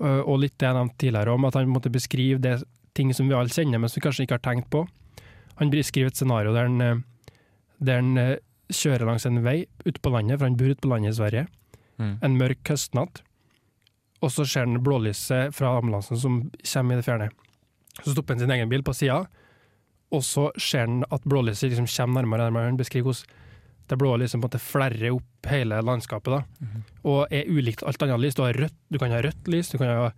øh, 0.00 0.22
og 0.22 0.40
litt 0.40 0.56
det 0.58 0.66
jeg 0.66 0.78
nevnte 0.78 0.98
tidligere 0.98 1.34
om, 1.34 1.44
at 1.44 1.54
han 1.54 1.68
måtte 1.68 1.92
beskrive 1.92 2.40
det 2.40 2.62
ting 2.94 3.12
som 3.14 3.28
vi 3.28 3.34
alle 3.34 3.52
kjenner, 3.52 3.78
men 3.78 3.88
som 3.88 4.00
vi 4.00 4.06
kanskje 4.06 4.24
ikke 4.26 4.38
har 4.38 4.46
tenkt 4.46 4.70
på. 4.70 4.86
Han 5.60 5.70
beskriver 5.70 6.08
et 6.08 6.16
scenario 6.16 6.54
der 6.54 6.70
han, 6.70 6.80
øh, 6.80 7.02
der 7.80 8.00
han 8.02 8.18
øh, 8.18 8.36
kjører 8.72 9.06
langs 9.08 9.26
en 9.26 9.42
vei 9.44 9.66
ute 9.86 10.00
på 10.02 10.10
landet, 10.12 10.38
for 10.38 10.48
han 10.48 10.56
bor 10.58 10.70
ute 10.74 10.82
på 10.84 10.90
landet 10.94 11.14
i 11.14 11.18
Sverige, 11.22 11.46
Mm. 11.98 12.12
en 12.22 12.36
mørk 12.38 12.62
høstnatt, 12.70 13.22
og 14.22 14.30
så 14.30 14.44
ser 14.46 14.66
han 14.66 14.78
blålyset 14.86 15.50
fra 15.54 15.72
ambulansen 15.80 16.16
som 16.16 16.36
kommer 16.62 16.94
i 16.94 17.00
det 17.00 17.04
fjerne. 17.08 17.26
Så 18.04 18.12
stopper 18.12 18.34
han 18.36 18.40
sin 18.44 18.52
egen 18.54 18.68
bil 18.70 18.84
på 18.86 18.94
sida, 18.94 19.24
og 20.14 20.22
så 20.22 20.44
ser 20.56 20.86
han 20.86 21.00
at 21.10 21.24
blålyset 21.26 21.72
liksom 21.72 21.88
kommer 21.90 22.22
nærmere 22.22 22.44
nærmere. 22.46 22.68
Han 22.70 22.76
beskriver 22.78 23.10
hvordan 23.10 23.34
det 23.88 23.98
blå 23.98 24.12
lyset 24.16 24.36
på 24.36 24.38
en 24.38 24.46
måte 24.46 24.60
flerrer 24.62 25.10
opp 25.16 25.46
hele 25.50 25.80
landskapet, 25.82 26.30
da. 26.36 26.40
Mhm. 26.60 26.84
og 27.04 27.26
er 27.32 27.50
ulikt 27.50 27.82
alt 27.82 28.02
annet 28.02 28.20
lys. 28.20 28.34
Du, 28.38 28.42
har 28.42 28.54
rødt, 28.54 28.74
du 28.92 28.98
kan 28.98 29.10
ha 29.10 29.20
rødt 29.20 29.48
lys, 29.48 29.68
du 29.70 29.78
kan 29.78 29.88
ha 29.88 30.12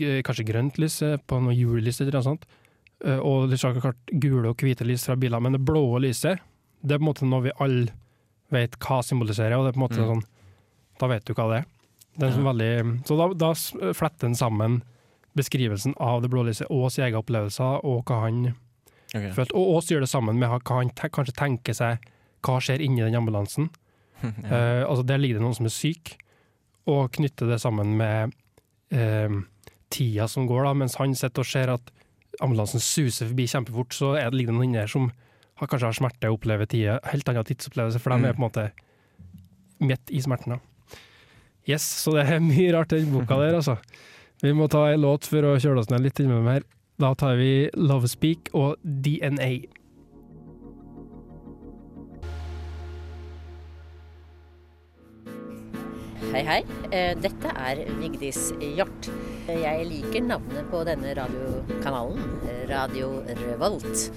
eh, 0.00 0.22
kanskje 0.22 0.46
grønt 0.48 0.78
lys 0.78 1.02
eh, 1.02 1.18
på 1.26 1.42
noe 1.42 1.52
julelys 1.52 2.00
eller 2.00 2.12
noe 2.12 2.22
sånt, 2.22 2.46
Eh, 3.04 3.18
og 3.22 3.48
du 3.48 3.54
så 3.56 3.70
klart 3.78 3.94
gule 4.10 4.48
og 4.48 4.56
hvite 4.58 4.82
lys 4.82 5.04
fra 5.06 5.14
biler, 5.14 5.38
men 5.38 5.52
det 5.54 5.60
blå 5.62 6.00
lyset, 6.02 6.40
det 6.80 6.94
er 6.94 7.00
på 7.00 7.04
en 7.04 7.10
måte 7.10 7.28
noe 7.28 7.46
vi 7.46 7.54
alle 7.62 7.94
vet 8.54 8.78
hva 8.82 9.00
symboliserer, 9.04 9.56
og 9.58 9.66
det 9.66 9.72
er 9.72 9.76
på 9.76 9.82
en 9.82 9.86
måte 9.86 10.00
Mm. 10.00 10.08
sånn, 10.12 10.24
da 11.00 11.08
vet 11.10 11.24
du 11.24 11.34
hva 11.34 11.48
det 11.50 11.58
er. 11.58 11.66
Det 12.18 12.26
er 12.26 12.32
sånn 12.34 12.48
veldig, 12.48 13.06
så 13.06 13.16
da, 13.18 13.26
da 13.34 13.50
fletter 13.94 14.26
han 14.26 14.34
sammen 14.34 14.82
beskrivelsen 15.38 15.94
av 16.02 16.22
det 16.22 16.30
blå 16.32 16.42
lyset 16.42 16.66
og 16.70 16.90
sine 16.90 17.08
egne 17.08 17.20
opplevelser, 17.22 17.84
og 17.86 18.08
hva 18.08 18.22
han 18.24 18.54
okay. 19.14 19.30
følte, 19.36 19.54
og 19.54 19.76
også 19.78 19.94
gjør 19.94 20.06
det 20.06 20.10
sammen 20.10 20.40
med 20.40 20.50
hva 20.50 20.80
han 20.80 20.90
te 20.90 21.10
kanskje 21.14 21.36
tenker 21.38 21.76
seg, 21.76 22.08
hva 22.42 22.58
skjer 22.62 22.82
inni 22.82 23.04
den 23.04 23.18
ambulansen. 23.18 23.70
ja. 24.22 24.30
uh, 24.30 24.82
altså 24.88 25.04
Der 25.06 25.20
ligger 25.22 25.38
det 25.38 25.44
noen 25.46 25.54
som 25.54 25.68
er 25.68 25.74
syk, 25.74 26.16
og 26.88 27.12
knytter 27.14 27.52
det 27.52 27.60
sammen 27.62 27.94
med 28.00 28.34
uh, 28.96 29.38
tida 29.94 30.26
som 30.28 30.48
går, 30.48 30.64
da, 30.66 30.74
mens 30.74 30.98
han 30.98 31.14
sitter 31.14 31.44
og 31.44 31.52
ser 31.52 31.74
at 31.76 31.94
ambulansen 32.42 32.82
suser 32.82 33.30
forbi 33.30 33.46
kjempefort, 33.50 33.94
så 33.94 34.14
er 34.18 34.30
det 34.30 34.40
ligger 34.40 34.54
det 34.54 34.58
noen 34.58 34.70
inni 34.70 34.80
der 34.80 34.90
som 34.90 35.10
har, 35.58 35.66
kanskje 35.70 35.88
har 35.90 35.96
smerte 35.98 36.30
og 36.30 36.38
opplever 36.38 36.66
tider, 36.70 37.00
helt 37.12 37.28
annen 37.28 37.44
tidsopplevelse, 37.48 38.00
for 38.00 38.10
de 38.14 38.18
Mm. 38.22 38.24
er 38.28 38.32
på 38.36 38.42
en 38.42 38.48
måte 38.48 38.70
midt 39.80 40.10
i 40.10 40.20
smerten. 40.22 40.54
da. 40.54 40.58
Yes, 41.68 41.82
så 41.82 42.12
det 42.14 42.26
er 42.30 42.40
mye 42.40 42.72
rart 42.72 42.92
i 42.92 43.00
den 43.02 43.12
boka 43.12 43.36
der, 43.38 43.54
altså. 43.58 43.76
Vi 44.42 44.52
må 44.52 44.68
ta 44.70 44.86
en 44.92 45.00
låt 45.02 45.26
for 45.26 45.42
å 45.42 45.58
kjøle 45.58 45.80
oss 45.82 45.90
ned 45.90 46.00
litt 46.00 46.18
innimellom 46.20 46.46
her. 46.52 46.62
Da 46.98 47.14
tar 47.14 47.36
vi 47.36 47.68
Love 47.74 48.08
Speak 48.08 48.48
og 48.54 48.76
DNA. 48.82 49.66
hei 56.32 56.42
hei. 56.44 56.58
Eh, 56.92 57.14
Dette 57.20 57.52
er 57.56 57.80
Vigdis 58.00 58.50
Hjort. 58.60 59.08
Jeg 59.48 59.86
liker 59.88 60.24
navnet 60.26 60.66
på 60.72 60.82
denne 60.88 61.14
radiokanalen, 61.16 62.20
Radio 62.68 63.10
Revolt. 63.46 64.08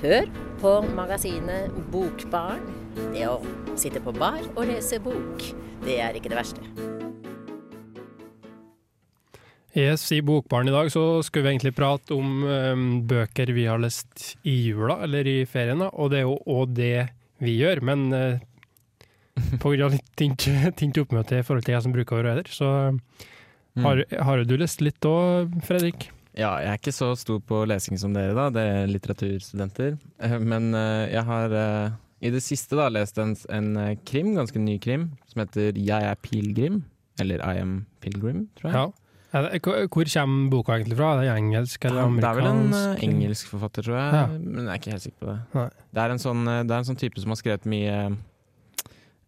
Hør 0.00 0.24
på 0.62 0.70
magasinet 0.96 1.74
Bokbarn. 1.92 2.62
Det 3.12 3.26
å 3.28 3.34
sitte 3.76 4.00
på 4.00 4.14
bar 4.16 4.38
og 4.54 4.62
lese 4.70 4.96
bok, 5.04 5.42
det 5.84 5.98
er 6.00 6.14
ikke 6.16 6.30
det 6.32 6.38
verste. 6.38 6.62
Yes, 9.76 10.06
I 10.16 10.22
Bokbarn 10.24 10.70
i 10.70 10.72
dag 10.72 10.88
så 10.88 11.02
skulle 11.20 11.44
vi 11.44 11.52
egentlig 11.52 11.74
prate 11.76 12.16
om 12.16 12.46
um, 12.48 12.86
bøker 13.10 13.52
vi 13.52 13.66
har 13.68 13.82
lest 13.82 14.38
i 14.40 14.54
jula, 14.70 15.02
eller 15.04 15.28
i 15.28 15.42
ferien, 15.44 15.84
da. 15.84 15.90
og 15.92 16.14
det 16.14 16.22
er 16.22 16.24
jo 16.30 16.38
òg 16.48 16.72
det 16.78 16.94
vi 17.44 17.58
gjør. 17.58 17.82
Men 17.90 18.06
uh, 18.16 18.40
på 19.60 19.74
grunn 19.74 19.90
av 19.90 19.98
litt 19.98 20.08
tynt, 20.16 20.48
tynt 20.80 21.02
oppmøte 21.04 21.42
i 21.42 21.44
forhold 21.44 21.68
til 21.68 21.76
jeg 21.76 21.84
som 21.84 21.92
bruker 21.98 22.16
å 22.16 22.22
være 22.22 22.38
her, 22.38 22.48
så 22.56 22.72
har, 23.84 24.02
har 24.16 24.48
du 24.48 24.56
lest 24.56 24.80
litt 24.80 25.04
òg, 25.04 25.60
Fredrik? 25.68 26.08
Ja, 26.40 26.54
jeg 26.62 26.70
er 26.72 26.78
ikke 26.78 26.94
så 26.94 27.10
stor 27.20 27.40
på 27.44 27.64
lesing 27.68 27.98
som 28.00 28.14
dere, 28.16 28.32
da. 28.36 28.46
Dere 28.54 28.84
er 28.84 28.92
litteraturstudenter. 28.94 29.98
Eh, 30.24 30.38
Men 30.40 30.72
eh, 30.76 31.10
jeg 31.12 31.26
har 31.28 31.52
eh, 31.52 31.98
i 32.24 32.32
det 32.32 32.40
siste 32.44 32.78
da 32.78 32.88
lest 32.92 33.20
en, 33.20 33.34
en 33.52 33.98
krim, 34.08 34.32
ganske 34.38 34.60
ny 34.60 34.78
krim, 34.80 35.10
som 35.28 35.44
heter 35.44 35.76
Jeg 35.76 36.08
er 36.08 36.18
pilegrim. 36.24 36.82
Eller 37.20 37.42
I 37.44 37.60
am 37.60 37.84
pilgrim, 38.00 38.46
tror 38.56 38.70
jeg. 38.70 38.78
Ja. 38.78 38.88
Hvor 39.30 40.08
kommer 40.10 40.50
boka 40.50 40.74
egentlig 40.78 40.96
fra? 40.98 41.10
Er 41.12 41.20
det 41.20 41.34
engelsk 41.36 41.84
eller 41.86 42.08
amerikansk? 42.08 42.24
det 42.24 42.30
er 42.30 42.38
vel 42.40 42.48
en 42.50 43.04
engelsk 43.10 43.50
forfatter, 43.52 43.84
tror 43.86 43.98
jeg. 43.98 44.14
Ja. 44.16 44.24
Men 44.40 44.64
jeg 44.64 44.72
er 44.72 44.80
ikke 44.80 44.94
helt 44.96 45.04
sikker 45.04 45.20
på 45.20 45.28
det. 45.28 45.66
Det 45.92 46.02
er, 46.02 46.14
en 46.14 46.22
sånn, 46.22 46.42
det 46.48 46.72
er 46.72 46.78
en 46.80 46.88
sånn 46.88 46.98
type 46.98 47.22
som 47.22 47.34
har 47.34 47.38
skrevet 47.38 47.68
mye 47.70 47.98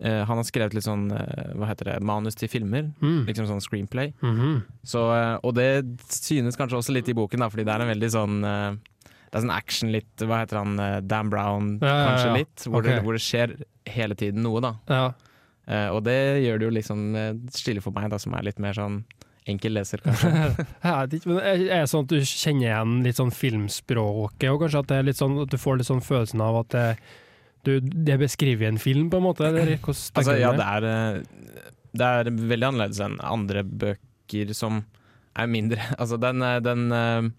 eh, 0.04 0.23
Han 0.28 0.40
har 0.40 0.47
skrevet 0.47 0.76
litt 0.76 0.87
sånn 0.87 1.06
uh, 1.14 1.52
hva 1.59 1.71
heter 1.71 1.90
det, 1.90 1.97
manus 2.06 2.38
til 2.38 2.50
filmer. 2.52 2.90
Mm. 3.02 3.25
Liksom 3.28 3.49
sånn 3.50 3.64
screenplay. 3.64 4.12
Mhm. 4.23 4.61
Så, 4.88 5.04
uh, 5.11 5.37
og 5.42 5.56
det 5.59 5.68
synes 6.12 6.59
kanskje 6.59 6.80
også 6.80 6.97
litt 6.97 7.11
i 7.11 7.16
boken, 7.16 7.44
da, 7.44 7.50
fordi 7.52 7.66
det 7.68 7.75
er 7.75 7.85
en 7.85 7.92
veldig 7.94 8.12
sånn 8.12 8.38
Det 8.42 9.38
er 9.38 9.44
sånn 9.44 9.54
action 9.54 9.92
litt 9.94 10.25
Hva 10.26 10.42
heter 10.42 10.61
han? 10.61 10.76
Dan 11.09 11.32
Brown, 11.32 11.75
Ja, 11.80 11.88
ja, 11.88 12.06
kanskje 12.11 12.30
ja. 12.30 12.38
litt. 12.42 12.66
Hvor, 12.66 12.80
okay. 12.80 12.99
det, 12.99 13.06
hvor 13.06 13.18
det 13.18 13.25
skjer 13.25 13.56
hele 13.88 14.18
tiden 14.18 14.44
noe, 14.44 14.62
da. 14.62 14.76
Ja. 14.90 15.04
Og 15.94 16.02
det 16.04 16.42
gjør 16.42 16.59
det 16.59 16.66
jo 16.66 16.75
liksom 16.75 17.02
stille 17.54 17.80
for 17.80 17.94
meg, 17.94 18.11
da, 18.12 18.18
som 18.21 18.35
er 18.35 18.44
litt 18.44 18.59
mer 18.61 18.75
sånn 18.76 19.04
enkel 19.49 19.75
leser, 19.75 20.02
kanskje. 20.04 20.30
Er 20.82 21.09
det 21.11 21.88
sånn 21.90 22.06
at 22.06 22.12
du 22.12 22.21
kjenner 22.21 22.66
igjen 22.68 22.94
litt 23.06 23.18
sånn 23.18 23.32
filmspråket, 23.35 24.49
og 24.52 24.62
kanskje 24.62 24.82
at 24.85 24.94
er 24.94 25.12
sånn 25.18 25.40
at 25.42 25.52
du 25.52 25.59
får 25.61 25.80
litt 25.80 25.90
sånn 25.90 26.04
følelsen 26.04 26.42
av 26.44 26.61
at 26.62 26.75
det, 26.75 26.87
du, 27.64 27.78
det 27.81 28.19
beskriver 28.19 28.69
en 28.69 28.78
film, 28.83 29.11
på 29.11 29.21
en 29.21 29.26
måte? 29.28 29.47
Eller 29.47 29.76
Altså, 29.78 30.35
ja, 30.38 30.52
det? 30.57 30.66
er, 30.66 30.87
eh, 30.88 31.69
det 31.92 32.09
er 32.09 32.31
veldig 32.33 32.69
annerledes 32.73 33.00
enn 33.04 33.19
andre 33.23 33.62
bøker 33.64 34.52
som 34.57 34.83
er 35.37 35.47
mindre 35.50 35.78
Altså, 36.00 36.19
den, 36.21 36.42
eh, 36.42 36.59
den 36.64 36.92
eh, 36.92 37.31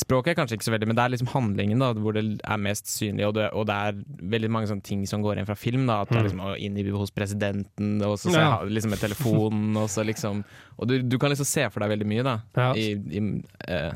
Språket 0.00 0.32
er 0.32 0.36
kanskje 0.38 0.56
ikke 0.56 0.64
så 0.64 0.72
veldig, 0.72 0.86
men 0.88 0.96
det 0.96 1.02
er 1.04 1.12
liksom 1.12 1.28
handlingen 1.34 1.82
da, 1.82 1.90
hvor 1.92 2.14
det 2.16 2.22
er 2.40 2.60
mest 2.62 2.88
synlig, 2.88 3.26
og 3.26 3.34
det, 3.36 3.50
og 3.52 3.66
det 3.68 3.74
er 3.76 3.98
veldig 4.32 4.48
mange 4.54 4.70
sånne 4.70 4.84
ting 4.86 5.02
som 5.08 5.20
går 5.20 5.36
igjen 5.36 5.48
fra 5.50 5.56
film. 5.60 5.82
da, 5.90 5.98
At 6.00 6.08
det 6.08 6.16
er 6.16 6.28
liksom 6.30 6.40
inn 6.56 6.78
i 6.80 6.84
hos 6.94 7.12
presidenten, 7.12 7.90
og 8.06 8.14
så 8.16 8.32
så 8.32 8.38
Ja. 8.40 8.54
liksom 8.64 8.94
med 8.94 9.02
telefonen, 9.02 9.76
og 9.76 9.90
så 9.92 10.06
liksom 10.06 10.40
Og 10.78 10.88
du, 10.88 11.02
du 11.02 11.18
kan 11.18 11.28
liksom 11.34 11.44
se 11.44 11.68
for 11.68 11.84
deg 11.84 11.92
veldig 11.92 12.08
mye, 12.08 12.24
da. 12.24 12.38
Ja. 12.56 12.70
I, 12.72 12.86
i, 12.96 13.42
eh, 13.68 13.92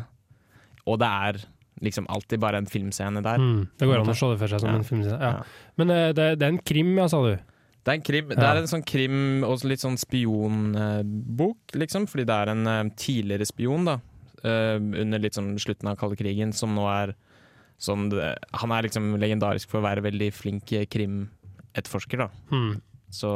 og 0.85 0.99
det 1.01 1.09
er 1.09 1.41
liksom 1.83 2.07
alltid 2.09 2.41
bare 2.41 2.59
en 2.63 2.67
filmscene 2.71 3.23
der. 3.25 3.39
Mm, 3.41 3.65
det 3.79 3.87
går 3.89 4.01
an 4.05 4.13
å 4.13 4.15
se 4.17 4.29
det 4.31 4.39
for 4.39 4.49
seg 4.53 4.61
som 4.63 4.71
Ja. 4.71 4.77
en 4.77 4.85
filmscene. 4.85 5.19
Ja. 5.21 5.33
Ja. 5.39 5.43
Men 5.77 5.91
eh, 5.91 6.13
det, 6.13 6.29
det 6.39 6.47
er 6.47 6.53
en 6.55 6.59
krim, 6.63 6.97
ja, 6.99 7.09
sa 7.09 7.23
du? 7.25 7.35
Det 7.85 7.93
er 7.93 7.99
en 7.99 8.03
krim, 8.07 8.29
det 8.33 8.39
er 8.41 8.57
en 8.63 8.71
sånn 8.71 8.85
krim 8.87 9.45
og 9.45 9.61
litt 9.69 9.83
sånn 9.83 9.99
spionbok, 10.01 11.75
liksom. 11.77 12.07
Fordi 12.09 12.25
det 12.25 12.37
er 12.39 12.53
en 12.55 12.67
eh, 12.71 12.83
tidligere 12.97 13.47
spion, 13.49 13.85
da. 13.91 13.99
eh, 14.45 14.79
under 14.79 15.19
litt 15.21 15.37
sånn 15.37 15.55
slutten 15.61 15.91
av 15.91 15.99
kalde 16.01 16.17
krigen, 16.17 16.53
som 16.57 16.75
nå 16.75 16.87
er 16.89 17.15
sånn 17.85 18.07
Han 18.63 18.71
er 18.73 18.87
liksom 18.87 19.17
legendarisk 19.19 19.69
for 19.69 19.81
å 19.83 19.85
være 19.85 20.01
veldig 20.07 20.31
flink 20.33 20.71
krimetterforsker, 20.89 22.23
da. 22.23 22.29
Mm. 22.55 22.77
Så, 23.11 23.35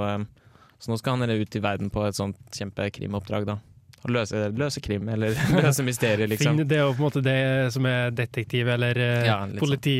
så 0.78 0.90
nå 0.92 0.96
skal 0.98 1.18
han 1.18 1.30
ut 1.30 1.56
i 1.58 1.60
verden 1.60 1.90
på 1.90 2.06
et 2.06 2.14
sånt 2.16 2.38
kjempekrimoppdrag, 2.54 3.44
da. 3.50 3.58
Løse, 4.06 4.44
løse 4.54 4.80
krim, 4.84 5.08
eller 5.10 5.34
løse 5.64 5.82
mysterier, 5.82 6.28
liksom. 6.32 6.54
Finn, 6.58 6.68
det 6.70 6.76
er 6.78 6.84
jo 6.86 6.92
på 6.94 7.02
en 7.02 7.06
måte 7.08 7.22
det 7.24 7.38
som 7.74 7.86
er 7.90 8.12
detektiv 8.14 8.68
eller 8.70 8.96
eh, 9.02 9.24
Ja, 9.26 9.40
liksom. 9.42 9.56
sånn. 9.56 9.62
politi... 9.64 9.94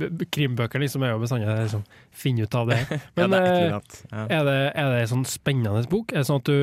b- 0.00 0.08
b- 0.10 0.26
Krimbøker 0.34 0.82
liksom 0.82 1.04
er 1.06 1.12
jo 1.14 1.20
bestandig 1.22 1.46
liksom, 1.62 1.84
finne 2.10 2.48
ut 2.48 2.54
av 2.58 2.72
det. 2.72 2.80
ja, 2.90 2.98
Men 3.20 3.30
det 3.36 3.42
er 3.44 3.52
eh, 3.52 3.68
annet. 3.76 4.00
Ja. 4.10 4.24
er, 4.26 4.48
det, 4.50 4.56
er 4.74 4.90
det 4.96 5.02
en 5.04 5.12
sånn 5.14 5.28
spennende 5.30 5.84
bok? 5.92 6.10
Er 6.12 6.24
det 6.24 6.28
sånn 6.32 6.42
at 6.42 6.50
du 6.50 6.56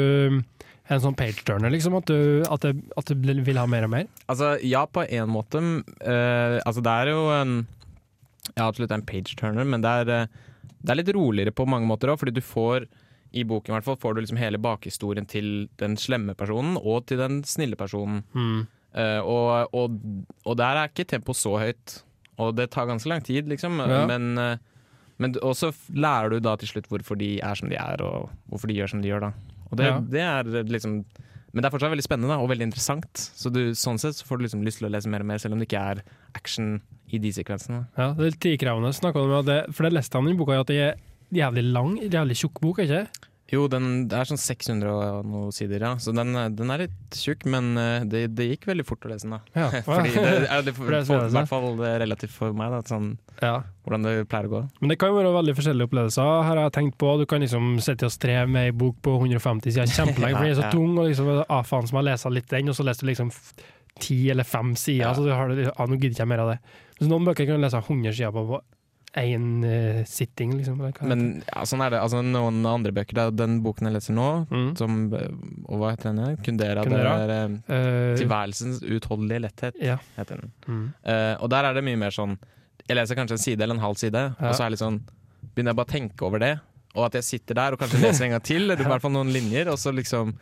er 0.92 0.98
en 0.98 1.04
sånn 1.06 1.16
page-turner, 1.16 1.72
liksom? 1.72 1.96
At 2.02 2.10
du, 2.12 2.42
at, 2.52 2.66
det, 2.68 2.74
at 3.00 3.12
du 3.16 3.30
vil 3.48 3.60
ha 3.62 3.64
mer 3.72 3.86
og 3.88 3.94
mer? 3.94 4.10
Altså, 4.28 4.58
ja, 4.68 4.82
på 4.92 5.06
en 5.08 5.30
måte. 5.32 5.62
Uh, 6.04 6.58
altså, 6.68 6.84
det 6.84 6.92
er 7.06 7.14
jo 7.14 7.22
en 7.38 7.54
Ja, 8.58 8.66
absolutt 8.68 8.92
en 8.92 9.06
page-turner, 9.08 9.64
men 9.64 9.86
det 9.86 9.94
er, 10.02 10.28
det 10.82 10.92
er 10.92 10.98
litt 11.00 11.14
roligere 11.16 11.54
på 11.56 11.64
mange 11.70 11.88
måter 11.88 12.12
òg, 12.12 12.20
fordi 12.20 12.34
du 12.36 12.42
får 12.44 12.90
i 13.32 13.44
boken 13.48 13.72
i 13.72 13.76
hvert 13.78 13.86
fall, 13.88 13.98
får 14.02 14.14
du 14.18 14.22
liksom 14.22 14.40
hele 14.42 14.60
bakhistorien 14.62 15.28
til 15.30 15.70
den 15.80 15.96
slemme 16.00 16.34
personen 16.36 16.78
og 16.82 17.06
til 17.08 17.22
den 17.22 17.42
snille 17.48 17.78
personen. 17.80 18.24
Mm. 18.36 18.66
Uh, 18.92 19.22
og, 19.24 19.74
og, 19.78 20.00
og 20.44 20.58
der 20.60 20.82
er 20.82 20.90
ikke 20.92 21.08
tempoet 21.08 21.40
så 21.40 21.54
høyt. 21.62 22.02
Og 22.42 22.56
det 22.58 22.70
tar 22.74 22.90
ganske 22.90 23.08
lang 23.08 23.24
tid, 23.24 23.48
liksom. 23.48 23.80
Ja. 23.80 24.02
Men, 24.10 24.34
uh, 24.36 24.58
men 25.22 25.36
også 25.40 25.72
lærer 25.94 26.34
du 26.34 26.40
da 26.44 26.56
til 26.60 26.72
slutt 26.74 26.88
hvorfor 26.92 27.16
de 27.20 27.36
er 27.40 27.56
som 27.56 27.70
de 27.72 27.78
er, 27.80 28.02
og 28.04 28.32
hvorfor 28.50 28.68
de 28.72 28.80
gjør 28.80 28.92
som 28.96 29.04
de 29.04 29.12
gjør, 29.12 29.30
da. 29.30 29.58
Og 29.70 29.78
det, 29.80 29.86
Ja. 29.88 30.00
det 30.02 30.22
er 30.28 30.64
liksom 30.68 31.06
Men 31.54 31.64
det 31.64 31.68
er 31.68 31.74
fortsatt 31.74 31.92
veldig 31.92 32.04
spennende 32.06 32.32
da, 32.32 32.38
og 32.40 32.48
veldig 32.48 32.64
interessant. 32.70 33.12
Så 33.36 33.50
du, 33.52 33.74
sånn 33.76 33.98
sett 34.00 34.16
så 34.16 34.24
får 34.24 34.40
du 34.40 34.44
liksom 34.46 34.62
lyst 34.64 34.80
til 34.80 34.88
å 34.88 34.92
lese 34.94 35.10
mer 35.12 35.20
og 35.20 35.28
mer, 35.28 35.38
selv 35.44 35.52
om 35.58 35.60
det 35.60 35.68
ikke 35.68 35.82
er 35.84 36.02
action 36.34 36.78
i 37.12 37.20
de 37.20 37.28
sekvensene. 37.36 37.82
Ja, 37.98 38.14
det 38.16 38.24
er 38.24 38.30
litt 38.32 38.40
tidkrevende, 38.40 38.94
snakka 38.96 39.20
du 39.20 39.34
om. 39.36 39.46
Det, 39.46 39.58
for 39.76 39.84
det 39.84 39.92
leste 39.98 40.16
han 40.16 40.30
i 40.32 40.36
boka, 40.40 40.62
at 40.64 40.72
det 40.72 40.78
er 40.80 40.94
jævlig 41.36 41.68
lang, 41.72 42.00
jævlig 42.06 42.38
tjukk 42.40 42.64
bok, 42.64 42.82
ikke 42.86 43.06
Jo, 43.52 43.66
den, 43.68 44.06
det 44.08 44.16
er 44.16 44.30
sånn 44.30 44.40
600 44.40 44.92
og 44.92 45.26
noe 45.28 45.52
sider, 45.52 45.84
ja. 45.84 45.92
Så 46.00 46.14
den, 46.16 46.32
den 46.56 46.72
er 46.72 46.86
litt 46.86 47.18
tjukk, 47.20 47.44
men 47.52 47.74
eh, 47.76 48.06
det, 48.08 48.22
det 48.38 48.48
gikk 48.48 48.70
veldig 48.70 48.86
fort 48.88 49.04
å 49.04 49.12
lese 49.12 49.28
den, 49.28 49.36
da. 49.36 49.42
Ja. 49.60 49.82
Fordi 49.90 50.14
det 50.16 50.46
er 50.46 50.64
det 50.64 50.76
for, 50.78 50.88
For 50.88 51.26
i 51.28 51.36
hvert 51.36 51.52
fall 51.52 51.76
relativt 52.06 52.36
for 52.36 52.56
meg, 52.56 52.72
da, 52.72 52.80
sånn, 52.88 53.10
ja. 53.42 53.58
hvordan 53.84 54.08
det 54.08 54.16
pleier 54.32 54.48
å 54.48 54.54
gå. 54.54 54.62
Men 54.80 54.94
det 54.94 55.00
kan 55.02 55.12
jo 55.12 55.20
være 55.20 55.36
veldig 55.36 55.58
forskjellige 55.60 55.92
opplevelser. 55.92 56.32
Her 56.48 56.54
har 56.54 56.64
jeg 56.70 56.76
tenkt 56.80 56.98
på 57.04 57.12
Du 57.20 57.28
kan 57.28 57.44
liksom 57.44 57.74
sitte 57.84 58.08
og 58.08 58.16
streve 58.16 58.48
med 58.48 58.72
ei 58.72 58.78
bok 58.86 59.04
på 59.04 59.18
150 59.20 59.68
sider 59.68 59.96
kjempelenge, 60.00 60.40
for 60.40 60.48
den 60.48 60.56
er 60.56 60.62
så 60.64 60.72
tung, 60.78 60.96
og 60.96 61.12
liksom 61.12 61.36
ah, 61.44 61.64
faen 61.68 61.92
som 61.92 62.00
jeg 62.00 62.12
leser 62.14 62.40
litt 62.40 62.52
den, 62.56 62.72
og 62.72 62.80
så 62.80 62.88
leser 62.88 63.04
du 63.04 63.12
liksom 63.12 63.36
ti 64.02 64.22
eller 64.32 64.48
fem 64.48 64.78
sider, 64.80 65.12
så 65.12 65.28
du 65.28 65.34
har 65.36 65.52
det, 65.52 65.68
ah, 65.76 65.88
nå 65.90 66.00
gidder 66.00 66.14
jeg 66.14 66.22
ikke 66.22 66.32
mer 66.32 66.46
av 66.46 66.54
det. 66.54 66.62
Mens 67.02 67.12
noen 67.12 67.28
bøker 67.28 67.50
kan 67.50 67.60
du 67.60 67.66
lese 67.66 67.82
100 67.84 68.16
sider 68.16 68.32
på 68.32 68.48
på 68.48 68.62
én 69.20 69.48
uh, 69.66 70.04
sitting, 70.08 70.54
liksom. 70.56 70.78
Men 71.04 71.24
ja, 71.44 71.64
sånn 71.68 71.82
er 71.84 71.92
det. 71.92 72.00
Altså, 72.00 72.22
noen 72.24 72.62
andre 72.66 72.94
bøker, 72.96 73.18
er 73.26 73.34
den 73.36 73.58
boken 73.66 73.90
jeg 73.90 73.96
leser 73.98 74.16
nå, 74.16 74.28
mm. 74.48 74.70
som 74.80 75.02
eh, 75.18 75.28
Og 75.68 75.82
hva 75.82 75.90
heter 75.92 76.12
den? 76.14 76.22
igjen? 76.24 76.38
Kundera. 76.46 76.86
Kundera. 76.88 77.16
Det 77.28 77.36
er, 77.36 77.58
eh, 77.76 77.76
Eh, 77.76 78.16
Tilværelsens 78.22 78.80
utholdelige 78.88 79.42
letthet, 79.48 79.76
Ja. 79.84 79.98
heter 80.16 80.40
den. 80.46 80.52
mm. 80.68 80.86
Uh, 81.04 81.36
og 81.44 81.50
der 81.52 81.66
er 81.68 81.74
det 81.76 81.84
mye 81.84 82.00
mer 82.00 82.16
sånn 82.16 82.38
Jeg 82.88 82.96
leser 82.98 83.16
kanskje 83.20 83.36
en 83.36 83.44
side 83.48 83.62
eller 83.62 83.76
en 83.76 83.82
halv 83.84 83.98
side, 84.00 84.14
Ja. 84.16 84.48
og 84.50 84.56
så 84.56 84.64
er 84.64 84.70
det 84.70 84.78
litt 84.78 84.86
sånn 84.86 85.02
begynner 85.52 85.72
jeg 85.74 85.76
bare 85.82 85.90
å 85.90 85.92
tenke 85.92 86.22
over 86.26 86.40
det. 86.40 86.54
Og 86.96 87.06
at 87.06 87.14
jeg 87.20 87.24
sitter 87.24 87.56
der 87.56 87.74
og 87.74 87.80
kanskje 87.80 88.00
leser 88.06 88.26
en 88.26 88.32
gang 88.38 88.44
til, 88.48 88.64
eller 88.72 88.80
i 88.80 88.88
hvert 88.88 89.02
fall 89.04 89.12
noen 89.12 89.32
linjer, 89.34 89.68
og 89.68 89.78
så 89.78 89.92
liksom 89.92 90.34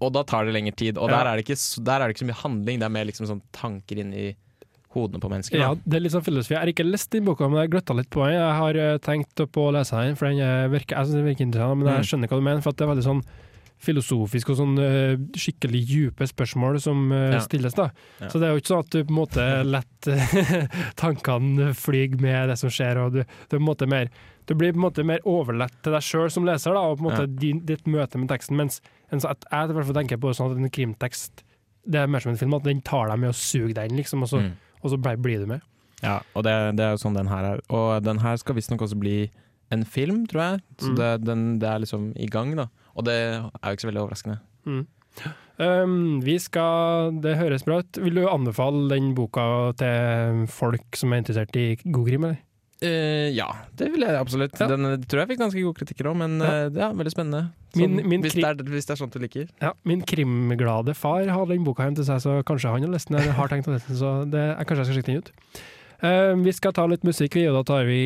Og 0.00 0.12
da 0.12 0.22
tar 0.28 0.44
det 0.44 0.52
lengre 0.52 0.74
tid. 0.76 0.98
Og 0.98 1.08
der, 1.08 1.24
er 1.24 1.36
det 1.36 1.44
ikke, 1.46 1.56
der 1.84 2.00
er 2.00 2.08
det 2.08 2.16
ikke 2.16 2.24
så 2.26 2.28
mye 2.28 2.42
handling, 2.42 2.78
det 2.80 2.84
er 2.84 2.92
mer 2.92 3.06
liksom 3.08 3.26
sånn 3.30 3.40
tanker 3.52 3.96
inni 4.02 4.34
hodene 5.04 5.20
på 5.22 5.28
mennesker. 5.30 5.58
Ja, 5.60 5.74
det 5.74 5.94
er 5.98 6.00
litt 6.04 6.12
sånn 6.16 6.24
filosofi. 6.26 6.54
Jeg 6.56 6.60
har 6.62 6.72
ikke 6.72 6.86
lest 6.90 7.10
den 7.12 7.24
boka, 7.28 7.48
men 7.48 7.62
jeg 7.62 7.70
gløtta 7.76 7.94
litt 7.96 8.10
på 8.10 8.24
den. 8.24 8.34
Jeg 8.38 8.54
har 8.60 8.76
eh, 8.82 8.98
tenkt 8.98 9.34
på 9.52 9.66
å 9.68 9.72
lese 9.76 9.96
den, 10.02 10.16
for 10.16 10.28
den 10.28 10.40
eh, 10.40 10.68
virker, 10.72 10.96
jeg 10.96 11.06
synes 11.10 11.20
den 11.20 11.28
virker 11.30 11.46
interessant. 11.48 11.78
Men 11.82 11.88
jeg 11.92 11.98
Mm. 12.02 12.08
skjønner 12.10 12.28
hva 12.32 12.38
du 12.40 12.46
mener, 12.48 12.62
for 12.62 12.72
det 12.72 12.86
er 12.86 12.92
veldig 12.94 13.06
sånn 13.10 13.22
filosofisk 13.78 14.48
og 14.50 14.56
sånn 14.56 14.78
eh, 14.80 15.16
skikkelig 15.36 15.82
dype 15.90 16.26
spørsmål 16.30 16.78
som 16.80 17.10
Ja. 17.12 17.40
stilles. 17.44 17.74
da. 17.76 17.90
Ja. 18.20 18.28
Så 18.28 18.40
det 18.40 18.48
er 18.48 18.54
jo 18.54 18.60
ikke 18.62 18.72
sånn 18.72 18.84
at 18.86 18.90
du 18.90 19.04
på 19.04 19.12
en 19.12 19.20
måte 19.20 19.64
lett 19.76 20.08
tankene 20.96 21.72
flyr 21.76 22.16
med 22.20 22.48
det 22.50 22.56
som 22.58 22.70
skjer, 22.72 22.96
og 23.04 23.12
du, 23.12 23.24
du, 23.50 23.58
mer, 23.86 24.08
du 24.46 24.54
blir 24.54 24.72
på 24.72 24.80
en 24.80 24.86
måte 24.86 25.04
mer 25.04 25.20
overlatt 25.28 25.74
til 25.82 25.92
deg 25.92 26.02
sjøl 26.02 26.30
som 26.32 26.46
leser, 26.48 26.72
da, 26.76 26.80
og 26.80 26.98
på 26.98 27.04
en 27.04 27.10
måte 27.10 27.26
Ja. 27.26 27.40
din, 27.44 27.60
ditt 27.66 27.84
møte 27.86 28.18
med 28.18 28.28
teksten. 28.32 28.56
Mens 28.56 28.80
en, 29.12 29.18
at 29.28 29.44
jeg 29.50 29.70
i 29.70 29.72
hvert 29.76 29.84
fall 29.90 30.00
tenker 30.02 30.16
på 30.22 30.32
sånn 30.34 30.52
at 30.52 30.56
en 30.58 30.70
krimtekst 30.70 31.42
det 31.88 32.00
er 32.00 32.08
mer 32.10 32.18
som 32.18 32.32
en 32.32 32.36
film, 32.40 32.54
at 32.54 32.64
den 32.64 32.80
tar 32.82 33.06
deg 33.12 33.18
med 33.20 33.28
og 33.30 33.36
suger 33.38 33.72
deg 33.76 33.90
inn, 33.92 33.98
liksom, 34.00 34.22
og 34.24 34.28
så, 34.28 34.40
Mm. 34.42 34.52
Og 34.86 34.94
så 34.94 34.98
blir 35.02 35.42
du 35.42 35.46
med. 35.50 35.60
Ja, 36.04 36.18
og 36.36 36.44
det, 36.46 36.52
det 36.78 36.84
er 36.86 36.94
jo 36.94 37.00
sånn 37.02 37.16
den 37.16 37.28
her 37.30 37.44
er. 37.54 37.60
Og 37.72 38.02
den 38.04 38.18
her 38.22 38.36
skal 38.40 38.56
visstnok 38.58 38.82
også 38.86 38.98
bli 39.00 39.30
en 39.74 39.82
film, 39.88 40.26
tror 40.30 40.42
jeg. 40.44 40.60
Så 40.78 40.92
Mm. 40.92 40.96
det, 41.00 41.10
den, 41.26 41.44
det 41.62 41.68
er 41.68 41.80
liksom 41.82 42.12
i 42.16 42.26
gang, 42.30 42.54
da. 42.58 42.68
Og 42.94 43.04
det 43.08 43.14
er 43.16 43.40
jo 43.42 43.74
ikke 43.74 43.86
så 43.86 43.90
veldig 43.90 44.02
overraskende. 44.04 44.38
Mm. 44.66 44.84
Um, 45.58 46.20
vi 46.20 46.34
skal, 46.38 47.14
Det 47.24 47.36
høres 47.38 47.64
bra 47.64 47.78
ut. 47.80 47.96
Vil 48.04 48.14
du 48.20 48.26
anbefale 48.28 48.88
den 48.92 49.14
boka 49.16 49.72
til 49.80 50.44
folk 50.52 50.96
som 51.00 51.12
er 51.16 51.22
interessert 51.24 51.56
i 51.56 51.76
god 51.82 52.06
krim? 52.10 52.24
eller? 52.28 52.42
Eh, 52.84 53.30
ja, 53.32 53.46
det 53.80 53.88
vil 53.94 54.04
jeg 54.04 54.16
absolutt. 54.20 54.58
Ja. 54.60 54.68
Den 54.68 54.84
eh, 54.84 54.98
tror 55.08 55.22
jeg 55.22 55.30
fikk 55.30 55.40
ganske 55.40 55.62
gode 55.64 55.78
kritikker 55.78 56.10
òg, 56.10 56.18
men 56.20 56.36
Ja. 56.44 56.66
Uh, 56.66 56.72
det 56.74 56.82
er 56.84 56.98
veldig 56.98 57.12
spennende. 57.14 57.42
Sånn, 57.76 58.02
min 58.04 58.24
hvis, 58.24 58.36
det 58.36 58.44
er, 58.44 58.60
hvis 58.68 58.88
det 58.88 58.92
er 58.92 59.00
sånt 59.00 59.16
du 59.16 59.22
liker. 59.22 59.46
Ja, 59.62 59.72
min 59.88 60.02
krimglade 60.04 60.92
far 60.96 61.24
har 61.24 61.48
den 61.48 61.64
boka 61.64 61.86
hjem 61.86 61.96
til 61.96 62.08
seg, 62.08 62.20
så 62.24 62.36
kanskje 62.48 62.74
han 62.74 62.84
har 62.84 62.92
lest 62.92 63.08
den. 63.08 63.20
eller 63.20 63.36
har 63.36 63.52
tenkt 63.52 63.70
å 63.70 63.72
lese 63.72 63.88
den, 63.88 64.00
så 64.00 64.12
det, 64.28 64.44
jeg, 64.52 64.68
kanskje 64.68 64.84
jeg 64.84 64.90
skal 64.90 64.98
sjekke 65.00 65.12
den 65.12 65.24
ut. 65.24 65.64
Uh, 66.04 66.32
vi 66.44 66.52
skal 66.52 66.76
ta 66.76 66.84
litt 66.90 67.08
musikk, 67.08 67.38
vi, 67.40 67.46
og 67.48 67.56
da 67.56 67.64
tar 67.72 67.88
vi 67.88 68.02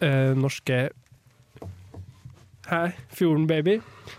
eh, 0.00 0.32
norske 0.36 0.88
Hæ? 2.68 2.82
Fjorden 3.16 3.46
Baby? 3.48 3.78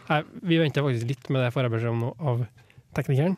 Nei, 0.10 0.24
vi 0.42 0.58
venter 0.58 0.86
faktisk 0.86 1.10
litt 1.10 1.30
med 1.30 1.44
det 1.46 1.52
får 1.54 1.68
jeg 1.68 1.74
beskjed 1.76 1.94
om 1.94 2.00
nå 2.02 2.10
av 2.18 2.40
teknikeren. 2.98 3.36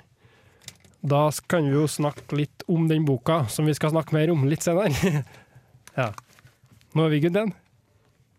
Da 1.01 1.25
kan 1.51 1.65
vi 1.67 1.73
jo 1.75 1.87
snakke 1.89 2.37
litt 2.37 2.63
om 2.71 2.85
den 2.87 3.03
boka, 3.07 3.41
som 3.51 3.67
vi 3.67 3.75
skal 3.75 3.91
snakke 3.91 4.15
mer 4.15 4.31
om 4.31 4.45
litt 4.47 4.63
senere. 4.63 5.23
ja. 5.95 6.11
Nå 6.93 7.05
er 7.05 7.13
vi 7.13 7.19
good, 7.23 7.35
den? 7.35 7.53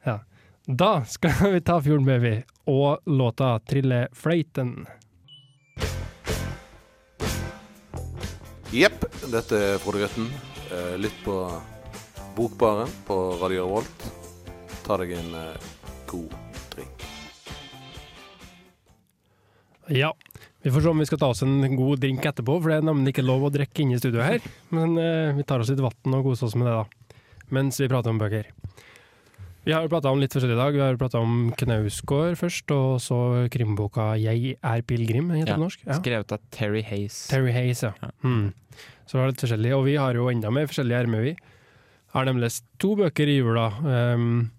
Ja. 0.07 0.19
Da 0.67 1.05
skal 1.09 1.53
vi 1.55 1.61
ta 1.61 1.81
Fjorden 1.83 2.07
Baby 2.07 2.43
og 2.71 3.01
låta 3.07 3.59
'Trille 3.59 4.09
fløyten'. 4.13 4.87
Jepp, 8.73 9.05
dette 9.29 9.59
er 9.61 9.79
Frode 9.83 10.01
Grøtten. 10.01 10.31
Eh, 10.73 10.95
Lytt 10.97 11.19
på 11.25 11.35
Bokbaren 12.37 12.89
på 13.05 13.17
Radio 13.43 13.67
Revolt. 13.67 14.07
Ta 14.87 14.97
deg 15.03 15.13
en 15.19 15.35
eh, 15.37 15.67
god 16.09 16.33
drink. 16.73 17.05
Ja. 19.93 20.15
Vi 20.63 20.71
får 20.71 20.81
se 20.81 20.89
om 20.89 20.99
vi 21.03 21.07
skal 21.11 21.19
ta 21.19 21.29
oss 21.35 21.43
en 21.43 21.77
god 21.77 22.01
drink 22.01 22.25
etterpå, 22.25 22.55
for 22.63 22.71
det 22.71 22.79
er 22.79 22.87
nemlig 22.87 23.13
ikke 23.13 23.27
lov 23.27 23.45
å 23.45 23.53
drikke 23.53 23.83
inne 23.83 23.99
i 23.99 24.01
studioet 24.01 24.29
her. 24.31 24.51
Men 24.73 24.97
eh, 24.97 25.37
vi 25.37 25.45
tar 25.45 25.61
oss 25.61 25.73
litt 25.73 25.83
vann 25.83 26.17
og 26.17 26.31
koser 26.31 26.49
oss 26.49 26.57
med 26.57 26.71
det, 26.71 26.79
da. 26.79 27.02
Mens 27.53 27.79
vi 27.81 27.89
prater 27.93 28.13
om 28.13 28.21
bøker. 28.21 28.49
Vi 29.63 29.71
har 29.71 29.85
jo 29.85 29.91
prata 29.93 30.11
om 30.11 30.19
litt 30.19 30.33
forskjellig 30.35 30.57
i 30.57 30.59
dag. 30.59 30.75
Vi 30.75 30.81
har 30.83 30.97
prata 30.99 31.21
om 31.23 31.53
Knausgård 31.55 32.35
først, 32.41 32.73
og 32.75 32.97
så 33.05 33.19
krimboka 33.53 34.17
'Jeg 34.19 34.57
er 34.59 34.83
pilegrim', 34.83 35.31
heter 35.31 35.53
Ja. 35.53 35.55
på 35.55 35.63
norsk. 35.63 35.85
Ja. 35.87 35.93
Skrevet 36.01 36.33
av 36.33 36.41
Terry 36.51 36.83
Hayes. 36.83 37.29
Terry 37.29 37.53
Hayes, 37.53 37.83
ja. 37.83 37.93
Ja. 38.03 38.11
Mm. 38.25 38.53
Så 39.07 39.13
det 39.13 39.21
var 39.21 39.27
litt 39.29 39.45
forskjellig. 39.45 39.73
Og 39.77 39.85
vi 39.85 39.95
har 39.97 40.15
jo 40.15 40.27
enda 40.29 40.51
mer 40.51 40.67
forskjellige 40.67 40.99
ermer, 41.05 41.23
vi. 41.23 41.37
Har 42.13 42.25
nemlig 42.25 42.43
lest 42.43 42.65
to 42.79 42.97
bøker 42.97 43.29
i 43.29 43.39
jula. 43.39 43.69
Um, 43.85 44.51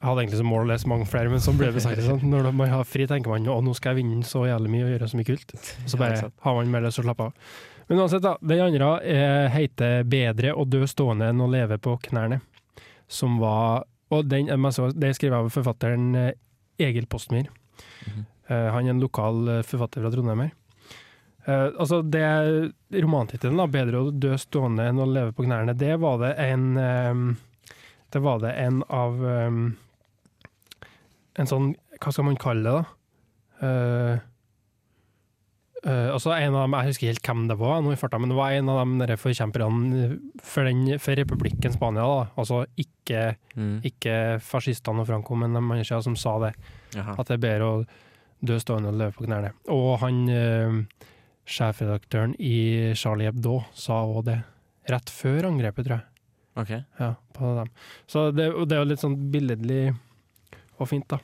jeg 0.00 0.08
hadde 0.08 0.20
egentlig 0.22 0.36
som 0.38 0.46
mål 0.46 0.66
å 0.66 0.68
lese 0.68 0.86
mange 0.86 1.06
flere, 1.06 1.30
men 1.30 1.40
så 1.40 1.56
ble 1.56 1.72
det 1.72 1.82
sagt 1.82 1.98
Sånn. 1.98 2.22
Når 2.22 2.52
man 2.54 2.68
har 2.68 2.84
fri, 2.84 3.06
tenker 3.06 3.28
man 3.28 3.46
å 3.46 3.62
nå 3.64 3.74
skal 3.74 3.96
jeg 3.96 4.04
vinne 4.04 4.22
så 4.22 4.44
jævlig 4.46 4.70
mye 4.70 4.84
og 4.84 4.92
gjøre 5.00 5.08
så 5.10 5.16
mye 5.18 5.26
kult. 5.26 5.54
Så 5.86 5.96
bare 5.98 6.30
har 6.44 6.54
man 6.54 6.70
mer 6.70 6.82
lyst 6.82 7.00
til 7.00 7.04
å 7.04 7.08
slappe 7.08 7.20
av. 7.24 7.32
Men 7.88 7.98
uansett, 7.98 8.22
da. 8.22 8.36
Den 8.40 8.60
andre 8.60 8.88
eh, 9.00 9.48
heter 9.48 10.02
'Bedre 10.04 10.52
å 10.52 10.64
dø 10.68 10.84
stående 10.86 11.30
enn 11.32 11.40
å 11.40 11.48
leve 11.48 11.78
på 11.80 11.96
knærne'. 12.08 12.40
Som 13.08 13.38
var 13.40 13.84
Og 14.10 14.24
den, 14.24 14.46
det 14.96 15.10
skrev 15.16 15.34
av 15.36 15.50
forfatteren 15.52 16.14
eh, 16.16 16.32
Egil 16.80 17.06
Postmyr. 17.06 17.48
Mhm. 18.06 18.22
Eh, 18.48 18.68
han 18.72 18.86
er 18.86 18.90
en 18.90 19.00
lokal 19.00 19.48
eh, 19.48 19.62
forfatter 19.62 20.00
fra 20.00 20.10
Trondheim 20.10 20.40
her. 20.40 20.52
Eh, 21.44 21.68
altså 21.78 22.00
det 22.02 22.72
Romantittelen, 22.92 23.56
da, 23.60 23.66
'Bedre 23.66 24.00
å 24.00 24.10
dø 24.12 24.32
stående 24.40 24.88
enn 24.88 25.00
å 25.00 25.08
leve 25.08 25.32
på 25.32 25.44
knærne', 25.44 25.76
det 25.76 25.98
var 26.00 26.18
det 26.24 26.34
en 26.38 26.76
eh, 26.76 27.36
Det 28.12 28.22
var 28.24 28.38
det 28.40 28.52
en 28.52 28.82
av 28.88 29.24
En 31.36 31.46
sånn 31.46 31.74
Hva 32.00 32.12
skal 32.12 32.24
man 32.24 32.36
kalle 32.40 32.64
det, 32.64 32.72
da? 32.72 32.84
Eh, 35.84 35.92
eh, 35.92 36.12
altså 36.12 36.32
en 36.34 36.54
av 36.54 36.64
dem, 36.66 36.74
Jeg 36.80 36.88
husker 36.92 37.06
helt 37.12 37.22
hvem 37.22 37.48
det 37.48 37.56
var, 37.58 37.80
nå 37.82 37.92
i 37.92 37.96
farta, 38.00 38.18
men 38.18 38.28
det 38.32 38.36
var 38.38 38.50
en 38.52 38.68
av 38.68 38.82
de 39.06 39.16
forkjemperne 39.16 40.18
for, 40.42 40.64
den, 40.64 40.98
for 40.98 41.14
republikken 41.14 41.72
Spania. 41.72 42.02
da, 42.02 42.26
Altså 42.36 42.66
ikke, 42.76 43.36
Mm. 43.56 43.80
ikke 43.82 44.40
fascistene 44.40 45.00
og 45.00 45.06
Franco, 45.08 45.34
men 45.34 45.52
de 45.52 45.58
andre 45.58 46.02
som 46.02 46.14
sa 46.16 46.38
det. 46.38 46.54
Aha. 46.96 47.14
At 47.18 47.26
det 47.26 47.34
er 47.34 47.46
bedre 47.58 47.64
å 47.64 47.86
dø 48.44 48.58
stående 48.58 48.88
og 48.88 48.94
løpe 48.94 49.16
på 49.18 49.26
knærne. 49.26 49.52
Og 49.68 49.98
han 49.98 50.28
uh, 50.28 50.84
sjefredaktøren 51.46 52.34
i 52.38 52.94
Charlie 52.94 53.26
Hebdo 53.26 53.64
sa 53.74 54.02
òg 54.04 54.24
det. 54.28 54.38
Rett 54.88 55.10
før 55.10 55.48
angrepet, 55.50 55.84
tror 55.86 55.98
jeg. 55.98 56.04
Okay. 56.58 56.84
Ja, 56.98 57.14
på 57.34 57.54
dem. 57.58 57.68
Så 58.06 58.30
det, 58.34 58.48
det 58.68 58.76
er 58.76 58.82
jo 58.84 58.88
litt 58.90 59.02
sånn 59.02 59.16
billedlig 59.32 59.94
og 60.80 60.88
fint, 60.88 61.06
da. 61.10 61.18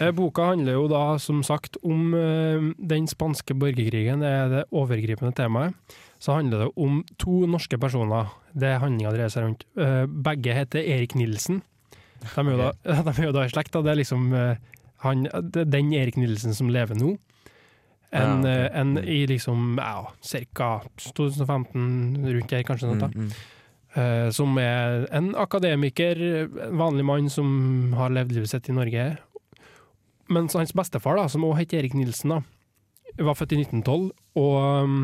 Eh, 0.00 0.10
boka 0.16 0.50
handler 0.50 0.72
jo 0.76 0.86
da, 0.88 1.16
som 1.18 1.42
sagt, 1.46 1.76
om 1.84 2.14
eh, 2.14 2.66
den 2.78 3.06
spanske 3.10 3.54
borgerkrigen. 3.58 4.20
Det 4.24 4.28
er 4.30 4.48
det 4.52 4.64
overgripende 4.72 5.34
temaet. 5.34 5.74
Så 6.20 6.34
handler 6.36 6.66
det 6.66 6.70
om 6.76 7.02
to 7.18 7.46
norske 7.48 7.78
personer. 7.80 8.28
Det 8.52 8.74
handlinga 8.82 9.12
dreier 9.14 9.32
seg 9.32 9.44
rundt. 9.46 9.64
Eh, 9.80 10.04
begge 10.06 10.52
heter 10.54 10.84
Erik 10.84 11.14
Nilsen. 11.16 11.62
De 12.20 12.28
er 12.44 12.50
jo 12.52 12.58
da, 12.60 12.70
er 13.14 13.24
jo 13.24 13.32
da 13.32 13.46
i 13.46 13.52
slekt. 13.52 13.72
Da. 13.72 13.80
Det 13.82 13.94
er 13.94 14.00
liksom 14.02 14.28
han, 15.00 15.26
den 15.64 15.92
Erik 15.96 16.16
Nilsen 16.20 16.52
som 16.54 16.68
lever 16.68 16.94
nå. 17.00 17.14
En, 18.12 18.20
Ja, 18.20 18.34
ok. 18.40 18.46
eh, 18.50 18.80
en 18.80 18.94
Mm. 18.98 19.04
i 19.06 19.26
liksom 19.30 19.76
ja, 19.78 20.10
ca. 20.52 20.70
2015, 21.14 22.26
rundt 22.26 22.50
der, 22.50 22.62
kanskje. 22.66 22.88
Sånt, 22.90 23.00
da. 23.00 23.26
Eh, 23.98 24.28
som 24.30 24.54
er 24.62 25.08
en 25.10 25.32
akademiker, 25.34 26.20
en 26.68 26.78
vanlig 26.78 27.04
mann 27.06 27.30
som 27.32 27.94
har 27.98 28.12
levd 28.14 28.36
livet 28.36 28.52
sitt 28.52 28.68
i 28.70 28.76
Norge. 28.76 29.06
Mens 30.30 30.54
hans 30.54 30.74
bestefar, 30.78 31.18
da, 31.18 31.26
som 31.26 31.46
også 31.46 31.58
heter 31.58 31.80
Erik 31.80 31.96
Nilsen, 31.98 32.36
da, 32.36 32.38
var 33.18 33.34
født 33.34 33.56
i 33.56 33.58
1912, 33.64 34.12
og 34.38 34.84
um, 34.86 35.00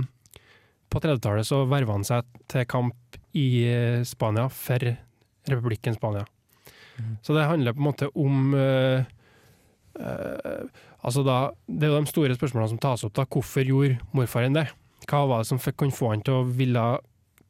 på 0.92 1.02
30-tallet 1.02 1.48
så 1.48 1.64
verva 1.66 1.96
han 1.96 2.06
seg 2.06 2.28
til 2.46 2.68
kamp 2.70 3.18
i 3.34 3.48
eh, 3.66 4.04
Spania 4.06 4.46
for 4.54 4.86
republikken 5.50 5.98
Spania. 5.98 6.22
Mm. 6.96 7.16
Så 7.26 7.34
det 7.34 7.48
handler 7.50 7.74
på 7.74 7.82
en 7.82 7.88
måte 7.88 8.08
om 8.14 8.54
uh, 8.56 9.02
uh, 10.00 10.62
Altså 11.06 11.20
da, 11.22 11.50
Det 11.68 11.84
er 11.86 11.92
jo 11.92 11.98
de 12.00 12.10
store 12.10 12.34
spørsmålene 12.38 12.70
som 12.72 12.78
tas 12.82 13.04
opp. 13.04 13.12
da, 13.14 13.26
Hvorfor 13.30 13.62
gjorde 13.62 13.98
morfaren 14.16 14.56
det? 14.56 14.64
Hva 15.06 15.20
var 15.28 15.42
det 15.42 15.50
som 15.50 15.60
fikk 15.60 15.76
kunne 15.82 15.94
få 15.94 16.08
han 16.14 16.24
til 16.24 16.40
å 16.40 16.46
ville 16.48 16.86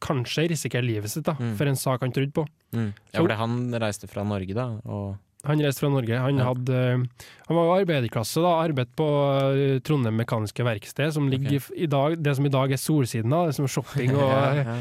kanskje 0.07 0.47
risikere 0.55 0.87
livet 0.87 1.11
sitt 1.13 1.27
da, 1.27 1.35
Mm. 1.39 1.55
for 1.59 1.67
en 1.71 1.77
sak 1.77 2.01
han 2.07 2.13
trodde 2.15 2.33
på? 2.37 2.47
Mm. 2.73 2.93
Ja, 3.13 3.21
fordi 3.21 3.37
han 3.43 3.57
reiste 3.83 4.09
fra 4.11 4.25
Norge, 4.25 4.55
da, 4.55 4.69
og 4.87 5.17
Han 5.47 5.61
reiste 5.63 5.79
fra 5.85 5.91
Norge. 5.93 6.17
Han, 6.19 6.39
hadde, 6.43 6.75
eh, 6.75 7.27
han 7.47 7.55
var 7.57 7.69
arbeiderklasse, 7.81 8.41
da, 8.43 8.55
arbeidet 8.65 8.97
på 8.99 9.07
eh, 9.55 9.79
Trondheim 9.87 10.17
Mekaniske 10.19 10.65
Verksted, 10.67 11.13
som 11.15 11.29
ligger 11.31 11.61
okay. 11.61 11.77
i, 11.85 11.87
dag, 11.87 12.17
det 12.19 12.35
som 12.35 12.47
i 12.49 12.51
dag 12.51 12.73
er 12.75 12.81
Solsiden, 12.83 13.31
da, 13.31 13.45
det 13.47 13.55
som 13.55 13.65
er 13.69 13.71
shopping 13.71 14.17
og 14.17 14.27
Ja, 14.33 14.41
eh, 14.51 14.67
ja. 14.67 14.77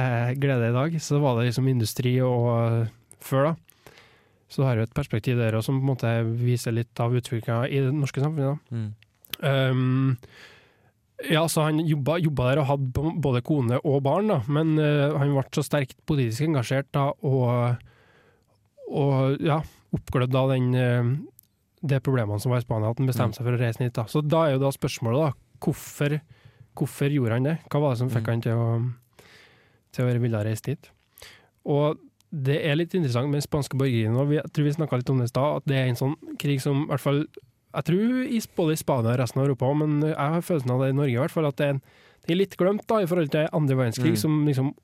eh, 0.00 0.30
glede 0.40 0.70
i 0.70 0.72
dag. 0.72 0.96
Så 1.04 1.20
var 1.20 1.36
det 1.36 1.50
liksom 1.50 1.68
industri 1.68 2.14
og 2.24 2.88
før, 3.20 3.50
da. 3.50 3.82
Så 4.48 4.64
har 4.64 4.76
jo 4.80 4.86
et 4.86 4.94
perspektiv 4.96 5.36
der 5.36 5.52
også, 5.58 5.68
som 5.68 5.82
på 5.82 5.84
en 5.84 5.92
måte 5.92 6.10
viser 6.40 6.72
litt 6.72 6.96
av 7.02 7.12
utviklinga 7.12 7.66
i 7.68 7.82
det 7.84 7.92
norske 7.92 8.22
samfunnet. 8.22 8.56
da. 8.56 8.76
Mm. 8.76 8.94
Um, 9.42 10.16
ja, 11.24 11.46
så 11.48 11.64
han 11.64 11.80
jobba, 11.80 12.18
jobba 12.20 12.50
der 12.50 12.60
og 12.60 12.68
hadde 12.68 13.12
både 13.24 13.40
kone 13.46 13.78
og 13.80 14.02
barn, 14.04 14.28
da, 14.28 14.40
men 14.52 14.74
uh, 14.76 15.16
han 15.16 15.32
ble 15.32 15.44
så 15.56 15.64
sterkt 15.64 15.96
politisk 16.08 16.44
engasjert 16.44 16.90
da, 16.92 17.08
og, 17.24 17.80
og 18.90 19.40
ja, 19.44 19.62
oppglødd 19.96 20.36
av 20.36 20.52
den, 20.52 20.68
uh, 20.76 21.14
det 21.86 22.02
problemene 22.04 22.40
som 22.42 22.52
var 22.52 22.60
i 22.60 22.66
Spania, 22.66 22.92
at 22.92 23.00
han 23.00 23.08
bestemte 23.08 23.40
seg 23.40 23.48
for 23.48 23.56
å 23.56 23.62
reise 23.62 23.80
dit. 23.80 23.94
Da. 23.96 24.04
Så 24.10 24.20
da 24.24 24.44
er 24.46 24.56
jo 24.56 24.64
da 24.66 24.72
spørsmålet, 24.74 25.30
da, 25.30 25.56
hvorfor, 25.64 26.18
hvorfor 26.76 27.16
gjorde 27.16 27.38
han 27.38 27.48
det? 27.48 27.56
Hva 27.72 27.80
var 27.84 27.94
det 27.94 28.02
som 28.02 28.12
fikk 28.12 28.26
Mm. 28.28 28.32
han 28.34 28.44
til 28.44 28.60
å, 28.60 28.68
til 29.96 30.04
å 30.04 30.20
ville 30.20 30.44
reise 30.44 30.68
dit? 30.68 30.92
Og 31.64 31.96
det 32.30 32.58
er 32.66 32.76
litt 32.76 32.92
interessant 32.92 33.30
med 33.30 33.40
den 33.40 33.46
spanske 33.46 33.78
borgerkrigen, 33.78 34.16
og 34.20 34.34
jeg 34.34 34.52
tror 34.52 34.66
vi 34.66 34.76
snakka 34.76 34.98
litt 35.00 35.10
om 35.10 35.18
det 35.22 35.30
i 35.30 35.32
stad, 35.32 35.62
at 35.62 35.68
det 35.70 35.76
er 35.78 35.88
en 35.88 35.98
sånn 35.98 36.16
krig 36.42 36.60
som 36.60 36.82
i 36.84 36.88
hvert 36.90 37.00
fall 37.00 37.22
jeg 37.76 37.84
tror 37.90 38.24
i, 38.26 38.40
både 38.56 38.72
i 38.72 38.80
Spania 38.80 39.12
og 39.14 39.20
resten 39.20 39.40
av 39.42 39.46
Europa, 39.48 39.70
men 39.76 40.00
jeg 40.08 40.16
har 40.16 40.40
følelsen 40.48 40.70
av 40.74 40.80
det 40.82 40.88
i 40.94 40.96
Norge 40.98 41.14
i 41.14 41.20
hvert 41.22 41.34
fall, 41.36 41.46
at 41.50 41.56
det 41.60 41.66
er, 41.68 41.76
en, 41.76 41.82
det 42.26 42.34
er 42.34 42.40
litt 42.42 42.56
glemt 42.58 42.86
da, 42.88 42.98
i 43.04 43.06
forhold 43.06 43.30
til 43.30 43.48
andre 43.52 43.76
verdenskrig, 43.78 44.16
Mm. 44.16 44.22
som 44.24 44.42
liksom 44.48 44.74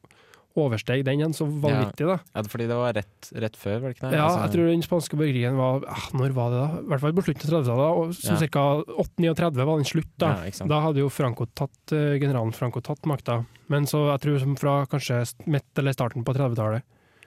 oversteg 0.55 1.01
den 1.07 1.17
igjen 1.23 1.33
så 1.33 1.47
vanvittig. 1.49 2.05
da. 2.05 2.19
ja, 2.37 2.43
fordi 2.45 2.67
det 2.69 2.77
var 2.77 2.93
rett, 2.93 3.29
rett 3.41 3.55
før, 3.57 3.79
var 3.81 3.89
det 3.89 3.97
ikke 3.97 4.11
det? 4.11 4.19
Ja, 4.19 4.27
Altså- 4.27 4.43
jeg 4.45 4.53
tror 4.53 4.67
den 4.69 4.83
spanske 4.85 5.17
borgerkrigen 5.17 5.57
var 5.57 5.85
ah, 5.89 6.09
Når 6.13 6.35
var 6.37 6.51
det, 6.53 6.59
da? 6.61 6.69
I 6.83 6.89
hvert 6.93 7.01
fall 7.01 7.13
på 7.17 7.25
slutten 7.25 7.47
av 7.49 7.65
30-tallet. 7.65 7.97
og 7.97 8.15
Som 8.15 8.37
Ja. 8.37 8.47
ca. 8.53 8.85
8-39 9.01 9.65
var 9.65 9.77
den 9.81 9.85
slutt. 9.89 10.13
da. 10.19 10.45
Ja. 10.45 10.67
Da 10.69 10.81
hadde 10.83 10.99
jo 11.01 11.09
Franco 11.09 11.47
tatt, 11.57 11.93
eh, 11.93 12.19
generalen 12.21 12.53
Franco 12.53 12.81
tatt 12.81 13.01
makta. 13.07 13.47
Men 13.69 13.85
så 13.87 14.13
jeg 14.13 14.21
tror 14.21 14.39
som 14.41 14.57
fra 14.57 14.85
kanskje 14.85 15.35
midt 15.47 15.65
eller 15.79 15.93
starten 15.93 16.23
på 16.23 16.35
30-tallet. 16.37 16.83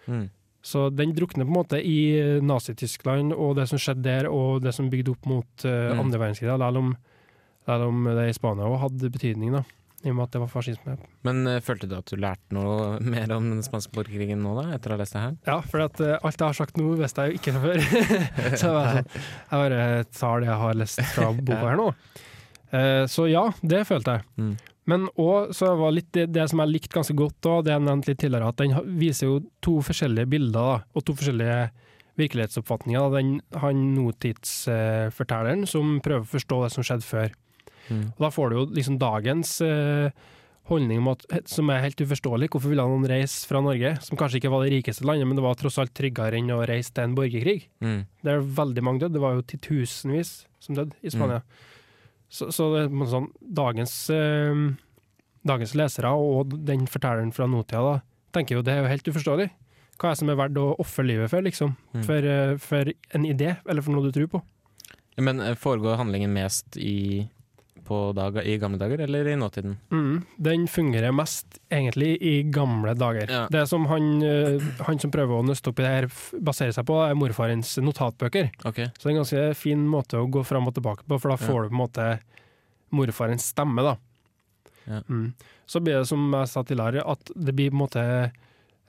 Mm. 0.07 0.29
Så 0.65 0.87
den 0.89 1.11
drukner 1.13 1.45
på 1.45 1.51
en 1.53 1.59
måte 1.59 1.77
i 1.85 1.97
eh, 2.17 2.41
Nazi-Tyskland 2.41 3.35
og 3.35 3.55
det 3.59 3.67
som 3.69 3.77
skjedde 3.77 4.01
der, 4.07 4.27
og 4.33 4.63
det 4.65 4.73
som 4.73 4.87
bygde 4.89 5.13
opp 5.13 5.27
mot 5.29 5.65
uh, 5.67 5.91
Mm. 5.93 5.99
andre 6.07 6.21
verdenskrig. 6.23 6.49
Selv 6.49 6.79
om, 6.81 6.95
om 7.67 8.07
det 8.17 8.29
i 8.31 8.33
Spania 8.33 8.65
også 8.65 8.81
hadde 8.87 9.11
betydning, 9.13 9.53
da, 9.53 9.61
i 10.05 10.09
og 10.09 10.17
med 10.17 10.23
at 10.25 10.33
det 10.33 10.41
var 10.41 10.49
fascisme. 10.49 10.97
Men 11.25 11.43
uh, 11.45 11.59
følte 11.61 11.85
du 11.91 11.95
at 11.99 12.09
du 12.09 12.17
lærte 12.17 12.57
noe 12.57 12.97
mer 13.13 13.29
om 13.37 13.51
den 13.53 13.61
spanske 13.65 13.93
borgerkrigen 13.93 14.41
nå, 14.41 14.55
da, 14.57 14.65
etter 14.79 14.89
å 14.89 14.97
ha 14.97 15.03
lest 15.03 15.13
det 15.13 15.23
her? 15.27 15.37
Ja, 15.51 15.59
for 15.61 15.85
at, 15.85 16.01
uh, 16.01 16.15
alt 16.25 16.41
jeg 16.41 16.47
har 16.49 16.57
sagt 16.57 16.81
nå, 16.81 16.91
visste 16.97 17.27
jeg 17.27 17.35
jo 17.35 17.41
ikke 17.43 17.55
fra 17.55 17.65
før. 17.69 17.85
så 18.63 18.73
jeg, 18.79 19.05
jeg 19.05 19.65
bare 19.67 19.83
tar 20.17 20.41
det 20.41 20.49
jeg 20.49 20.61
har 20.65 20.79
lest 20.81 21.05
fra 21.13 21.29
boka 21.37 21.61
her 21.69 21.83
nå. 21.83 21.91
Så 23.07 23.29
ja, 23.29 23.45
det 23.63 23.85
følte 23.87 24.17
jeg. 24.17 24.25
Mm. 24.41 24.55
Men 24.89 25.07
òg 25.17 25.53
så 25.57 25.71
var 25.79 25.95
litt 25.95 26.11
det, 26.13 26.27
det 26.35 26.45
som 26.51 26.61
jeg 26.61 26.71
likte 26.75 26.93
ganske 26.93 27.15
godt, 27.17 27.39
da, 27.45 27.57
det 27.65 27.73
jeg 27.73 27.85
nevnte 27.87 28.11
litt 28.11 28.21
tidligere, 28.21 28.51
at 28.53 28.61
den 28.61 28.99
viser 29.01 29.31
jo 29.31 29.39
to 29.65 29.79
forskjellige 29.85 30.29
bilder 30.29 30.85
og 30.93 31.05
to 31.07 31.15
forskjellige 31.17 31.57
virkelighetsoppfatninger. 32.19 33.09
Den, 33.15 33.33
han 33.63 33.81
nåtidsfortelleren 33.95 35.65
som 35.69 35.97
prøver 36.05 36.23
å 36.23 36.31
forstå 36.35 36.61
det 36.63 36.71
som 36.75 36.85
skjedde 36.85 37.07
før. 37.07 37.35
Mm. 37.89 38.07
Og 38.13 38.23
da 38.23 38.31
får 38.33 38.49
du 38.49 38.57
jo 38.57 38.65
liksom 38.77 39.01
dagens 39.01 39.57
eh, 39.65 40.25
holdning 40.69 41.05
at, 41.11 41.25
som 41.49 41.69
er 41.69 41.83
helt 41.83 42.01
uforståelig. 42.01 42.49
Hvorfor 42.53 42.71
ville 42.71 42.85
noen 42.87 43.09
reise 43.09 43.45
fra 43.49 43.61
Norge, 43.65 43.95
som 44.05 44.19
kanskje 44.19 44.41
ikke 44.41 44.53
var 44.53 44.65
det 44.65 44.73
rikeste 44.77 45.05
landet, 45.05 45.29
men 45.29 45.37
det 45.37 45.45
var 45.45 45.57
tross 45.59 45.77
alt 45.81 45.93
tryggere 45.97 46.39
enn 46.39 46.53
å 46.55 46.63
reise 46.65 46.93
til 46.93 47.09
en 47.09 47.17
borgerkrig? 47.17 47.67
Mm. 47.85 48.01
Det 48.25 48.33
er 48.33 48.51
veldig 48.61 48.85
mange 48.85 49.03
døde. 49.03 49.17
Det 49.17 49.25
var 49.25 49.37
jo 49.37 49.47
titusenvis 49.53 50.37
som 50.61 50.77
døde 50.77 50.97
i 51.01 51.13
Spania. 51.13 51.43
Så, 52.29 52.49
så 52.51 52.71
det 52.73 52.87
sånn, 53.11 53.29
dagens, 53.39 53.93
eh, 54.13 54.63
dagens 55.45 55.75
lesere 55.77 56.11
og 56.11 56.55
den 56.67 56.87
fortelleren 56.89 57.33
fra 57.35 57.47
nåtida 57.49 57.99
tenker 58.35 58.57
jo 58.57 58.65
det 58.65 58.73
er 58.73 58.83
jo 58.83 58.91
helt 58.91 59.13
uforståelig. 59.13 59.47
Hva 59.95 60.09
er 60.09 60.15
det 60.15 60.19
som 60.19 60.31
er 60.31 60.39
verdt 60.39 60.59
å 60.59 60.73
ofre 60.83 61.05
livet 61.07 61.31
for, 61.31 61.45
liksom? 61.45 61.75
Mm. 61.95 62.03
For, 62.03 62.27
eh, 62.27 62.57
for 62.59 62.91
en 63.15 63.27
idé, 63.27 63.55
eller 63.63 63.85
for 63.85 63.95
noe 63.95 64.09
du 64.09 64.15
tror 64.15 64.27
på? 64.33 64.41
Men 65.23 65.39
eh, 65.39 65.55
foregår 65.55 66.01
handlingen 66.01 66.33
mest 66.35 66.75
i, 66.75 67.29
på 67.85 67.97
dag, 68.17 68.37
i 68.43 68.57
gamle 68.61 68.79
dager 68.81 69.01
eller 69.05 69.27
i 69.29 69.35
nåtiden? 69.39 69.77
Mm, 69.93 70.23
den 70.47 70.65
fungerer 70.71 71.13
mest 71.15 71.59
egentlig 71.69 72.15
i 72.21 72.33
gamle 72.43 72.93
dager. 72.97 73.29
Ja. 73.31 73.43
Det 73.53 73.65
som 73.69 73.85
han, 73.91 74.09
eh, 74.25 74.61
han 74.87 74.99
som 74.99 75.11
prøver 75.13 75.39
å 75.39 75.45
nøste 75.45 75.69
opp 75.71 75.79
i 75.79 75.85
det 75.85 75.91
her, 75.93 76.07
baserer 76.41 76.73
seg 76.75 76.85
på, 76.89 76.97
er 77.05 77.15
morfarens 77.19 77.75
notatbøker. 77.83 78.49
Okay. 78.65 78.89
Så 78.97 79.05
det 79.05 79.11
er 79.11 79.15
en 79.15 79.21
ganske 79.23 79.45
fin 79.61 79.85
måte 79.87 80.17
å 80.19 80.29
gå 80.31 80.43
fram 80.45 80.67
og 80.67 80.75
tilbake 80.77 81.05
på, 81.07 81.19
for 81.21 81.29
da 81.33 81.37
får 81.37 81.55
Ja. 81.55 81.61
du 81.63 81.69
på 81.69 81.75
en 81.77 81.83
måte 81.85 82.07
morfarens 82.95 83.51
stemme, 83.53 83.81
da. 83.83 83.95
Ja. 84.85 85.01
Mm. 85.09 85.33
Så 85.65 85.79
blir 85.81 85.97
det 85.99 86.07
som 86.07 86.27
jeg 86.31 86.47
sa 86.51 86.63
tidligere, 86.63 87.05
at 87.09 87.31
det 87.35 87.55
blir 87.57 87.71
på 87.71 87.77
en 87.79 87.83
måte 87.85 88.03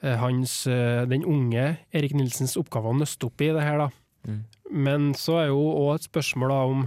eh, 0.03 0.17
hans, 0.21 0.67
eh, 0.67 1.07
den 1.09 1.25
unge 1.25 1.79
Erik 1.93 2.13
Nilsens 2.13 2.57
oppgave 2.61 2.91
å 2.93 2.99
nøste 2.99 3.27
opp 3.31 3.41
i 3.41 3.49
det 3.57 3.63
her, 3.65 3.79
da. 3.79 3.89
Mm. 4.29 4.43
Men 4.73 5.13
så 5.15 5.39
er 5.41 5.47
jo 5.49 5.61
òg 5.87 5.95
et 5.97 6.09
spørsmål 6.11 6.53
da 6.53 6.61
om 6.69 6.87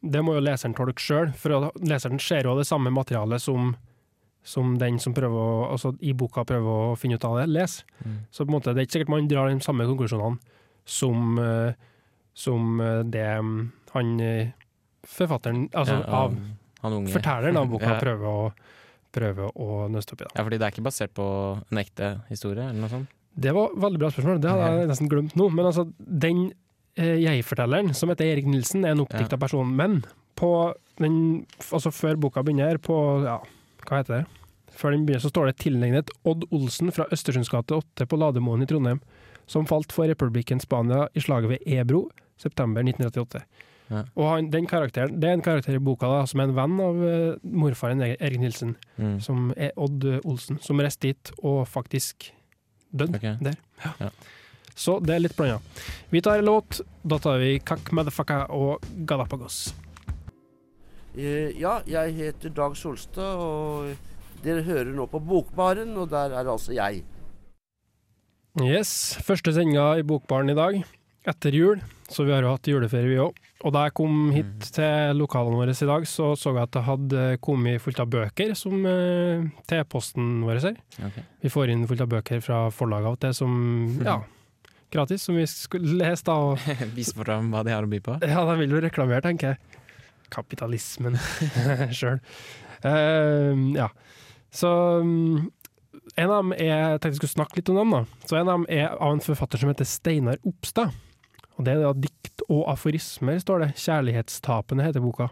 Det 0.00 0.20
må 0.22 0.36
jo 0.36 0.42
leseren 0.46 0.74
tolke 0.78 1.02
sjøl, 1.02 1.32
for 1.34 1.70
leseren 1.82 2.20
ser 2.22 2.46
jo 2.46 2.52
det 2.58 2.66
samme 2.68 2.90
materialet 2.94 3.42
som, 3.42 3.72
som 4.46 4.76
den 4.78 5.00
som 5.02 5.14
prøver 5.16 5.34
å, 5.34 5.72
altså 5.74 5.90
i 6.06 6.12
boka 6.14 6.44
prøver 6.46 6.92
å 6.92 6.96
finne 7.00 7.18
ut 7.18 7.24
av 7.26 7.40
det, 7.40 7.48
leser. 7.50 7.84
Mm. 8.04 8.20
Så 8.30 8.44
på 8.44 8.52
en 8.52 8.56
måte, 8.58 8.74
det 8.76 8.84
er 8.84 8.86
ikke 8.86 8.98
sikkert 9.00 9.12
man 9.16 9.26
drar 9.30 9.50
de 9.50 9.58
samme 9.64 9.88
konklusjonene 9.90 10.38
som, 10.88 11.34
eh, 11.42 11.72
som 12.38 12.78
eh, 12.80 13.00
det 13.10 13.26
mm, 13.42 13.58
han 13.96 14.14
eh, 14.22 14.54
forfatteren, 15.08 15.66
altså 15.74 15.98
Ja, 15.98 16.06
av 16.22 16.38
han 16.84 16.92
unge. 17.00 17.12
fortelleren 17.16 17.58
av 17.58 17.66
boka, 17.74 17.90
Ja. 17.96 17.98
prøver 18.00 18.28
å, 18.30 18.48
prøver 19.18 19.50
å 19.58 19.88
nøste 19.90 20.14
opp 20.14 20.22
i. 20.22 20.28
Da. 20.28 20.36
Ja, 20.38 20.46
fordi 20.46 20.60
det 20.62 20.68
er 20.68 20.76
ikke 20.76 20.86
basert 20.86 21.14
på 21.18 21.26
en 21.72 21.82
ekte 21.82 22.14
historie, 22.30 22.70
eller 22.70 22.84
noe 22.86 22.92
sånt? 22.94 23.10
Det 23.38 23.50
var 23.54 23.74
veldig 23.74 23.98
bra 24.02 24.08
spørsmål, 24.14 24.40
det 24.42 24.50
hadde 24.50 24.70
jeg 24.78 24.88
nesten 24.90 25.10
glemt 25.10 25.34
nå. 25.38 25.50
Men 25.54 25.68
altså, 25.68 25.84
den 25.98 26.48
jeg-fortelleren, 26.98 27.94
som 27.94 28.08
heter 28.12 28.24
Erik 28.32 28.46
Nilsen, 28.46 28.84
er 28.84 28.90
en 28.96 29.00
oppdikta 29.04 29.36
Ja. 29.36 29.42
person. 29.42 29.74
Men 29.76 30.04
på 30.36 30.74
den, 30.98 31.46
altså 31.72 31.90
før 31.92 32.16
boka 32.20 32.42
begynner, 32.42 32.78
på 32.78 33.24
ja, 33.24 33.38
hva 33.86 33.96
heter 34.02 34.18
det? 34.20 34.26
Før 34.78 34.90
den 34.94 35.06
begynner, 35.06 35.20
så 35.24 35.30
står 35.32 35.46
det 35.46 35.56
tilnegnet 35.58 36.10
Odd 36.24 36.44
Olsen 36.52 36.92
fra 36.92 37.06
Østersunds 37.10 37.50
gate 37.50 37.74
8 37.74 38.06
på 38.06 38.16
Lademoen 38.18 38.62
i 38.62 38.66
Trondheim, 38.66 39.00
som 39.46 39.66
falt 39.66 39.90
for 39.92 40.06
republikken 40.06 40.60
Spania 40.60 41.08
i 41.14 41.20
slaget 41.20 41.48
ved 41.48 41.58
Ebro, 41.66 42.10
september 42.38 42.82
1938. 42.82 43.42
Ja. 43.90 44.02
Og 44.16 44.26
han, 44.28 44.50
den 44.50 44.66
karakteren, 44.66 45.18
Det 45.18 45.28
er 45.28 45.32
en 45.32 45.42
karakter 45.42 45.74
i 45.74 45.78
boka 45.78 46.06
da, 46.06 46.26
som 46.26 46.40
er 46.40 46.44
en 46.44 46.54
venn 46.54 46.78
av 46.84 46.94
uh, 47.00 47.36
morfaren 47.42 48.02
Erik 48.04 48.38
Nilsen, 48.38 48.76
Mm. 48.98 49.20
som 49.20 49.52
er 49.56 49.70
Odd 49.76 50.04
Olsen, 50.24 50.58
som 50.60 50.78
reiste 50.78 51.00
dit 51.08 51.30
og 51.42 51.66
faktisk 51.66 52.30
døde 52.94 53.16
Ok. 53.16 53.38
der. 53.42 53.56
Ja. 53.84 53.92
Ja. 54.00 54.10
Så 54.78 55.00
det 55.02 55.16
er 55.16 55.24
litt 55.24 55.34
blanda. 55.36 55.58
Vi 56.12 56.22
tar 56.22 56.38
en 56.38 56.48
låt. 56.48 56.80
Da 57.02 57.18
tar 57.22 57.40
vi 57.42 57.56
Kakk 57.58 57.90
Motherfucka 57.96 58.44
og 58.54 58.84
Galapagos. 59.08 59.72
Eh, 61.18 61.50
ja, 61.58 61.80
jeg 61.88 62.14
heter 62.14 62.52
Dag 62.54 62.76
Solstad, 62.78 63.40
og 63.42 64.44
dere 64.44 64.62
hører 64.62 64.92
nå 64.94 65.08
på 65.10 65.18
Bokbaren, 65.18 65.96
og 65.98 66.12
der 66.12 66.36
er 66.36 66.46
altså 66.46 66.76
jeg. 66.76 67.02
Yes, 68.62 69.18
første 69.26 69.54
sendinga 69.54 69.96
i 69.98 70.06
Bokbaren 70.06 70.50
i 70.52 70.58
dag, 70.58 70.78
etter 71.26 71.58
jul. 71.58 71.82
Så 72.08 72.24
vi 72.24 72.32
har 72.32 72.46
jo 72.46 72.54
hatt 72.54 72.70
juleferie, 72.70 73.10
vi 73.10 73.18
òg. 73.20 73.36
Og 73.66 73.74
da 73.74 73.82
jeg 73.88 73.96
kom 73.98 74.30
hit 74.32 74.70
til 74.72 75.18
lokalene 75.18 75.58
våre 75.58 75.74
i 75.74 75.90
dag, 75.90 76.06
så 76.08 76.30
så 76.38 76.54
jeg 76.54 76.62
at 76.62 76.76
det 76.78 76.86
hadde 76.86 77.24
kommet 77.44 77.82
fullt 77.82 78.00
av 78.00 78.08
bøker 78.14 78.54
som 78.56 78.86
eh, 78.86 79.44
til 79.68 79.84
posten 79.90 80.38
vår 80.46 80.62
her. 80.62 80.78
Okay. 81.10 81.26
Vi 81.42 81.52
får 81.52 81.74
inn 81.74 81.86
fullt 81.90 82.06
av 82.06 82.12
bøker 82.14 82.40
fra 82.44 82.68
forlaget 82.72 83.10
av 83.10 83.18
og 83.18 83.22
til 83.26 83.36
som 83.36 83.58
ja, 84.08 84.20
gratis, 84.92 85.22
som 85.26 85.36
vi 85.38 85.46
skulle 85.50 85.98
lese 86.00 86.26
da. 86.28 86.36
Og 86.50 86.62
Vise 86.96 87.16
fram 87.16 87.50
hva 87.52 87.64
de 87.66 87.74
har 87.74 87.86
å 87.86 87.90
by 87.90 88.00
på? 88.04 88.18
Ja, 88.32 88.44
de 88.48 88.56
vil 88.62 88.74
jo 88.76 88.82
reklamere, 88.84 89.22
tenker 89.24 89.54
jeg. 89.54 89.84
Kapitalismen 90.32 91.16
sjøl. 91.98 92.20
ja. 92.84 93.88
Så 94.54 94.68
um, 95.02 95.48
en 96.16 96.30
av 96.30 96.42
dem 96.42 96.52
er 96.56 96.68
Jeg 96.68 97.00
tenkte 97.00 97.08
jeg 97.14 97.20
skulle 97.22 97.36
snakke 97.36 97.58
litt 97.58 97.72
om 97.72 97.80
dem. 97.80 97.96
da. 97.96 98.28
Så 98.28 98.36
En 98.38 98.46
av 98.48 98.54
dem 98.60 98.68
er 98.72 98.92
av 98.92 99.16
en 99.16 99.24
forfatter 99.24 99.60
som 99.60 99.72
heter 99.72 99.88
Steinar 99.88 100.38
Opstad. 100.48 100.92
Og 101.56 101.64
Det 101.66 101.74
er 101.74 101.82
da 101.82 101.94
dikt 101.96 102.44
og 102.48 102.68
aforismer, 102.70 103.40
står 103.42 103.64
det. 103.64 103.70
'Kjærlighetstapene' 103.76 104.84
heter 104.86 105.04
boka. 105.04 105.30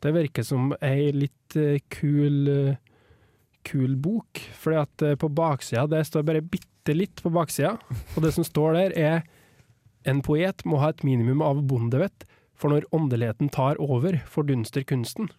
Det 0.00 0.14
virker 0.14 0.46
som 0.46 0.70
ei 0.80 1.10
litt 1.12 1.56
uh, 1.58 1.76
kul 1.92 2.48
uh, 2.48 2.78
kul 3.66 3.96
bok, 4.00 4.40
fordi 4.56 4.78
at 4.80 5.02
eh, 5.04 5.16
på 5.20 5.28
baksida 5.36 5.86
det 5.90 6.04
står 6.08 6.24
bare 6.24 6.40
bitte 6.40 6.69
litt 6.96 7.22
på 7.24 7.32
baksida, 7.34 7.76
og 8.14 8.24
det 8.24 8.32
som 8.36 8.46
står 8.46 8.76
der 8.78 8.96
er 8.98 9.22
en 10.08 10.22
poet 10.24 10.64
må 10.68 10.80
ha 10.80 10.90
et 10.94 11.04
minimum 11.04 11.42
av 11.44 11.60
bondevett, 11.68 12.24
for 12.60 12.72
når 12.72 12.88
åndeligheten 12.96 13.50
tar 13.52 13.80
over, 13.80 14.18
fordunster 14.28 14.84
kunsten. 14.84 15.30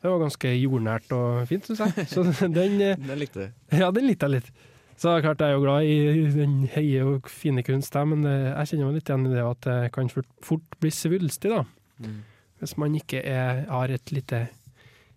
Det 0.00 0.12
var 0.12 0.20
ganske 0.22 0.52
jordnært 0.54 1.12
og 1.16 1.46
fint, 1.50 1.66
syns 1.66 1.82
jeg. 1.82 2.06
Så 2.12 2.24
den, 2.42 2.54
den 2.78 3.06
Det 3.08 3.18
likte 3.18 3.46
du. 3.46 3.60
ja, 3.80 3.90
den 3.92 4.08
likte 4.08 4.28
jeg 4.28 4.38
litt. 4.38 4.50
Så 4.96 5.10
det 5.10 5.16
er 5.16 5.24
klart 5.26 5.42
jeg 5.44 5.52
er 5.52 5.58
jo 5.58 5.64
glad 5.64 5.88
i 5.88 5.96
den 6.32 6.54
høye 6.72 7.00
og 7.04 7.26
fine 7.28 7.64
kunst, 7.64 7.96
men 8.08 8.24
jeg 8.24 8.70
kjenner 8.70 8.88
meg 8.88 8.96
litt 8.96 9.10
igjen 9.10 9.26
i 9.28 9.34
det 9.34 9.42
at 9.44 9.66
det 9.66 9.90
kan 9.92 10.08
fort, 10.12 10.28
fort 10.44 10.78
bli 10.80 10.92
svulstig, 10.94 11.52
da. 11.52 11.64
Mm. 12.00 12.22
Hvis 12.62 12.76
man 12.80 12.96
ikke 12.96 13.20
er, 13.20 13.66
har 13.68 13.92
et 13.92 14.12
lite 14.14 14.46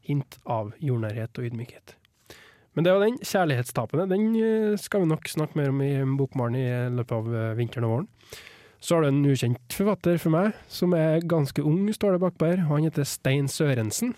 hint 0.09 0.39
av 0.43 0.73
jordnærhet 0.83 1.39
og 1.39 1.47
ydmykhet. 1.47 1.95
Men 2.75 2.85
det 2.85 2.91
er 2.91 2.97
jo 2.97 3.07
den 3.07 3.17
kjærlighetstapende. 3.25 4.05
Den 4.11 4.29
eh, 4.37 4.77
skal 4.79 5.03
vi 5.03 5.09
nok 5.09 5.27
snakke 5.31 5.57
mer 5.59 5.71
om 5.73 5.81
i 5.83 5.91
Bokmaren 6.19 6.57
i 6.59 6.67
løpet 6.93 7.15
av 7.17 7.33
eh, 7.33 7.57
vinteren 7.57 7.87
og 7.87 7.95
våren. 7.95 8.07
Så 8.79 8.95
har 8.95 9.03
du 9.03 9.09
en 9.09 9.25
ukjent 9.27 9.75
forfatter 9.75 10.19
for 10.21 10.31
meg, 10.31 10.53
som 10.71 10.93
er 10.95 11.25
ganske 11.27 11.63
ung, 11.67 11.81
står 11.91 12.15
det 12.15 12.21
bakpå 12.23 12.47
her. 12.47 12.61
Han 12.69 12.85
heter 12.87 13.07
Stein 13.07 13.49
Sørensen. 13.51 14.13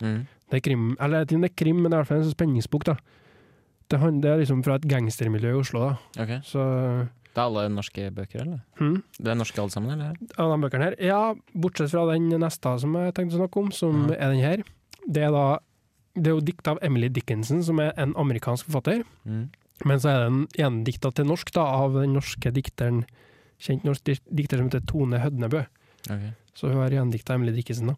Mm. 0.00 0.22
Det 0.48 0.60
er 0.60 0.64
krim, 0.64 0.88
eller 1.02 1.18
jeg 1.18 1.26
vet 1.26 1.32
ikke 1.32 1.36
om 1.36 1.44
det 1.44 1.50
er 1.50 1.60
krim, 1.60 1.82
men 1.82 1.90
det 1.90 1.96
er 1.96 1.98
i 1.98 2.04
hvert 2.04 2.12
fall 2.12 2.22
en 2.22 2.26
sånn 2.28 2.36
spenningsbok. 2.38 2.86
da. 2.88 2.96
Det, 3.86 3.98
er 4.00 4.40
liksom 4.40 4.64
fra 4.66 4.78
et 4.80 4.88
gangstermiljø 4.88 5.52
i 5.52 5.60
Oslo, 5.60 5.82
da. 5.84 6.22
Ok. 6.22 6.32
Så 6.46 6.62
Det 7.36 7.42
er 7.42 7.44
alle 7.44 7.66
norske 7.70 8.08
bøker, 8.14 8.40
eller? 8.42 8.62
hm, 8.80 9.02
Det 9.18 9.30
er 9.30 9.38
norske 9.38 9.60
alle 9.60 9.74
sammen, 9.74 9.92
eller? 9.92 10.16
av 10.38 10.54
de 10.54 10.58
bøkene 10.64 10.88
her. 10.88 10.96
Ja, 11.02 11.20
bortsett 11.52 11.92
fra 11.92 12.06
den 12.14 12.30
neste 12.40 12.72
som 12.80 12.96
jeg 12.96 13.14
tenkte 13.14 13.36
å 13.36 13.42
snakke 13.44 13.62
om, 13.62 13.70
som 13.70 14.06
mm. 14.06 14.14
er 14.16 14.32
den 14.32 14.42
her. 14.42 14.64
Det 15.06 15.22
er 15.28 15.34
da 15.34 15.46
det 16.16 16.26
er 16.30 16.34
jo 16.36 16.40
dikt 16.40 16.68
av 16.68 16.78
Emily 16.82 17.08
Dickinson, 17.12 17.62
som 17.62 17.78
er 17.80 17.92
en 18.00 18.14
amerikansk 18.16 18.66
forfatter. 18.66 19.04
Mm. 19.26 19.48
Men 19.84 19.98
så 20.00 20.08
er 20.08 20.24
den 20.30 20.46
gjendikta 20.56 21.10
til 21.14 21.26
norsk 21.28 21.50
da, 21.52 21.60
av 21.84 21.92
den 22.00 22.14
norske 22.16 22.50
dikteren, 22.56 23.04
kjent 23.60 23.84
norsk 23.84 24.04
di- 24.04 24.20
dikter 24.34 24.58
som 24.58 24.70
heter 24.70 24.84
Tone 24.88 25.18
Hødnebø. 25.20 25.66
Okay. 26.08 26.32
Så 26.56 26.68
hun 26.72 26.80
har 26.80 26.90
gjendikta 26.90 27.34
Emily 27.36 27.52
Dickinson. 27.52 27.86
da. 27.92 27.96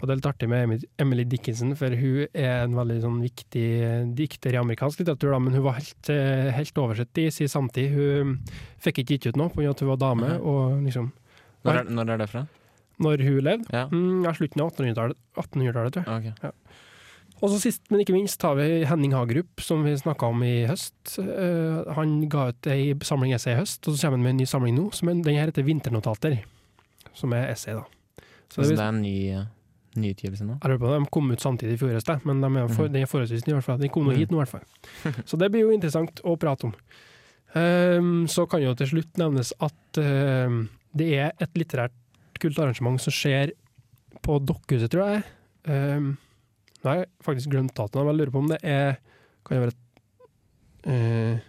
Og 0.00 0.08
det 0.08 0.10
er 0.10 0.16
litt 0.18 0.26
artig 0.26 0.48
med 0.50 0.84
Emily- 0.98 1.24
Dickinson, 1.24 1.76
for 1.78 1.88
hun 1.94 2.26
er 2.34 2.64
en 2.64 2.74
veldig 2.74 3.00
sånn 3.04 3.20
viktig 3.22 4.14
dikter 4.18 4.52
i 4.52 4.58
amerikansk 4.58 4.98
litteratur, 5.00 5.30
da, 5.30 5.38
men 5.38 5.54
hun 5.54 5.62
var 5.62 5.78
helt, 5.78 6.10
eh, 6.10 6.50
helt 6.52 6.74
oversett 6.82 7.16
i 7.22 7.30
sin 7.30 7.46
samtid. 7.48 7.94
Hun 7.94 8.40
fikk 8.82 8.98
ikke 9.04 9.14
gitt 9.14 9.26
ut 9.28 9.36
noe 9.36 9.48
pga. 9.50 9.70
at 9.70 9.80
hun 9.80 9.88
var 9.88 9.96
dame, 9.96 10.26
Mhm. 10.28 10.40
og 10.44 10.82
liksom 10.84 11.12
Når, 11.64 11.74
er, 11.78 11.84
når 11.84 12.10
er 12.10 12.18
det 12.18 12.28
fra? 12.28 12.46
Når 13.00 13.18
hun 13.22 13.40
levde? 13.42 13.66
Ja. 13.72 13.88
Mm, 13.88 14.24
ja, 14.24 14.32
slutten 14.32 14.60
av 14.60 14.70
1800-tallet, 14.74 15.16
1800-tallet, 15.36 15.92
tror 15.92 16.04
jeg. 16.04 16.34
Ok. 16.42 16.52
Og 17.44 17.50
så 17.52 17.58
sist, 17.60 17.82
men 17.92 18.00
ikke 18.00 18.14
minst, 18.16 18.40
har 18.46 18.54
vi 18.56 18.84
Henning 18.88 19.12
Hagerup, 19.12 19.60
som 19.60 19.82
vi 19.84 19.92
snakka 20.00 20.30
om 20.32 20.40
i 20.46 20.62
høst. 20.68 20.96
Uh, 21.20 21.82
han 21.92 22.14
ga 22.32 22.46
ut 22.54 22.68
ei 22.72 22.94
samling 23.04 23.34
essay 23.36 23.52
i 23.52 23.58
høst, 23.58 23.82
og 23.84 23.92
så 23.98 24.06
kommer 24.06 24.16
han 24.16 24.24
med 24.24 24.32
en 24.36 24.40
ny 24.40 24.46
samling 24.48 24.78
nå. 24.78 24.86
Som 24.96 25.10
er, 25.12 25.18
den 25.26 25.36
her 25.36 25.50
heter 25.52 25.66
'Vinternotater', 25.66 26.38
som 27.12 27.34
er 27.36 27.50
essay, 27.52 27.74
da. 27.76 27.84
Så 28.48 28.62
Så 28.64 28.70
det, 28.70 28.78
er 28.80 28.88
en 28.88 29.02
ny 29.02 29.16
uh, 29.36 29.44
nyutgivelse 29.96 30.44
nå? 30.46 30.56
jeg 30.62 30.70
lurer 30.72 30.78
på, 30.80 30.88
det. 30.94 31.00
De 31.04 31.10
kom 31.12 31.30
ut 31.34 31.40
samtidig 31.44 31.74
i 31.76 31.80
fjor 31.82 31.92
høst, 31.98 32.08
men 32.24 32.40
de 32.40 32.46
er 32.62 32.68
for, 32.68 32.88
mm. 32.88 32.92
den 32.94 33.02
er 33.02 33.06
forholdsvis 33.12 33.46
ny, 33.46 33.50
i 33.52 33.56
hvert 33.58 33.64
fall. 33.68 33.78
Den 33.78 33.90
kom 33.90 34.04
nå 34.08 34.12
Mhm. 34.12 34.18
hit 34.18 34.30
nå, 34.32 34.36
i 34.40 34.44
hvert 34.44 34.54
fall. 34.56 34.64
Så 35.28 35.36
det 35.38 35.50
blir 35.52 35.60
jo 35.68 35.70
interessant 35.76 36.20
å 36.24 36.36
prate 36.40 36.64
om. 36.70 36.74
Um, 37.54 38.26
så 38.26 38.48
kan 38.50 38.62
jo 38.62 38.72
til 38.74 38.86
slutt 38.90 39.14
nevnes 39.20 39.52
at 39.62 39.98
ehm, 40.00 40.68
det 40.96 41.12
er 41.22 41.32
et 41.38 41.54
litterært 41.54 41.92
kult 42.42 42.58
arrangement 42.58 42.98
som 43.00 43.12
skjer 43.14 43.52
på 44.22 44.40
Dokkhuset, 44.42 44.90
tror 44.90 45.12
jeg. 45.12 45.22
Ehm, 45.70 46.16
Nå 46.84 46.92
har 46.92 47.00
jeg 47.00 47.10
faktisk 47.24 47.52
glemt 47.54 47.72
datoen, 47.76 48.04
men 48.04 48.12
jeg 48.12 48.20
lurer 48.20 48.34
på 48.34 48.42
om 48.44 48.50
det 48.52 48.60
er 48.68 48.98
Kan 49.44 49.56
det 49.56 49.62
være 49.64 49.74
eh, 50.92 51.42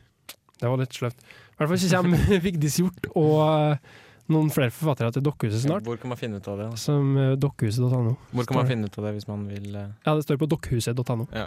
Det 0.62 0.72
var 0.72 0.80
litt 0.80 0.96
sløvt. 0.96 1.22
I 1.26 1.60
hvert 1.60 1.72
fall 1.72 1.80
så 1.84 2.02
kommer 2.02 2.40
Vigdis 2.46 2.78
Hjort 2.82 3.10
og 3.12 3.36
eh, 3.44 3.94
noen 4.32 4.50
flere 4.52 4.74
forfattere 4.74 5.12
til 5.14 5.24
Dokkehuset 5.28 5.66
snart. 5.68 5.86
Hvor 5.86 6.00
kan 6.02 6.12
man 6.12 6.20
finne 6.20 6.40
ut 6.40 6.48
av 6.50 6.58
det? 6.60 6.70
da? 6.72 6.80
Som 6.80 7.12
eh, 7.20 7.34
dokkehuset.no. 7.40 8.16
Hvor 8.32 8.48
kan 8.50 8.60
man 8.62 8.72
finne 8.72 8.90
ut 8.90 8.98
av 9.00 9.08
det 9.08 9.14
hvis 9.20 9.28
man 9.30 9.44
vil 9.52 9.70
eh, 9.76 9.92
Ja, 10.08 10.16
det 10.16 10.26
står 10.26 10.40
på 10.42 10.50
dokkehuset.no. 10.56 11.28
Ja. 11.36 11.46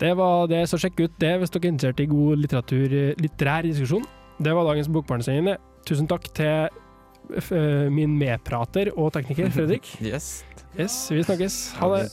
Det 0.00 0.10
var 0.18 0.48
det, 0.50 0.62
så 0.70 0.78
sjekk 0.80 0.98
ut 1.04 1.20
det 1.22 1.34
hvis 1.40 1.52
dere 1.54 1.66
er 1.70 1.74
interessert 1.74 2.02
i 2.04 2.08
god 2.10 2.40
litteratur, 2.42 2.96
litterær 3.22 3.66
diskusjon. 3.66 4.04
Det 4.44 4.52
var 4.52 4.66
dagens 4.68 4.90
Bokbarnsending. 4.92 5.56
Tusen 5.88 6.08
takk 6.10 6.26
til 6.36 6.68
min 7.90 8.12
medprater 8.20 8.92
og 8.94 9.14
tekniker 9.16 9.48
Fredrik. 9.56 9.88
Yes. 10.04 10.44
Yes, 10.76 10.98
vi 11.10 11.22
snakkes. 11.24 11.60
Ha 11.80 11.88
det. 11.96 12.10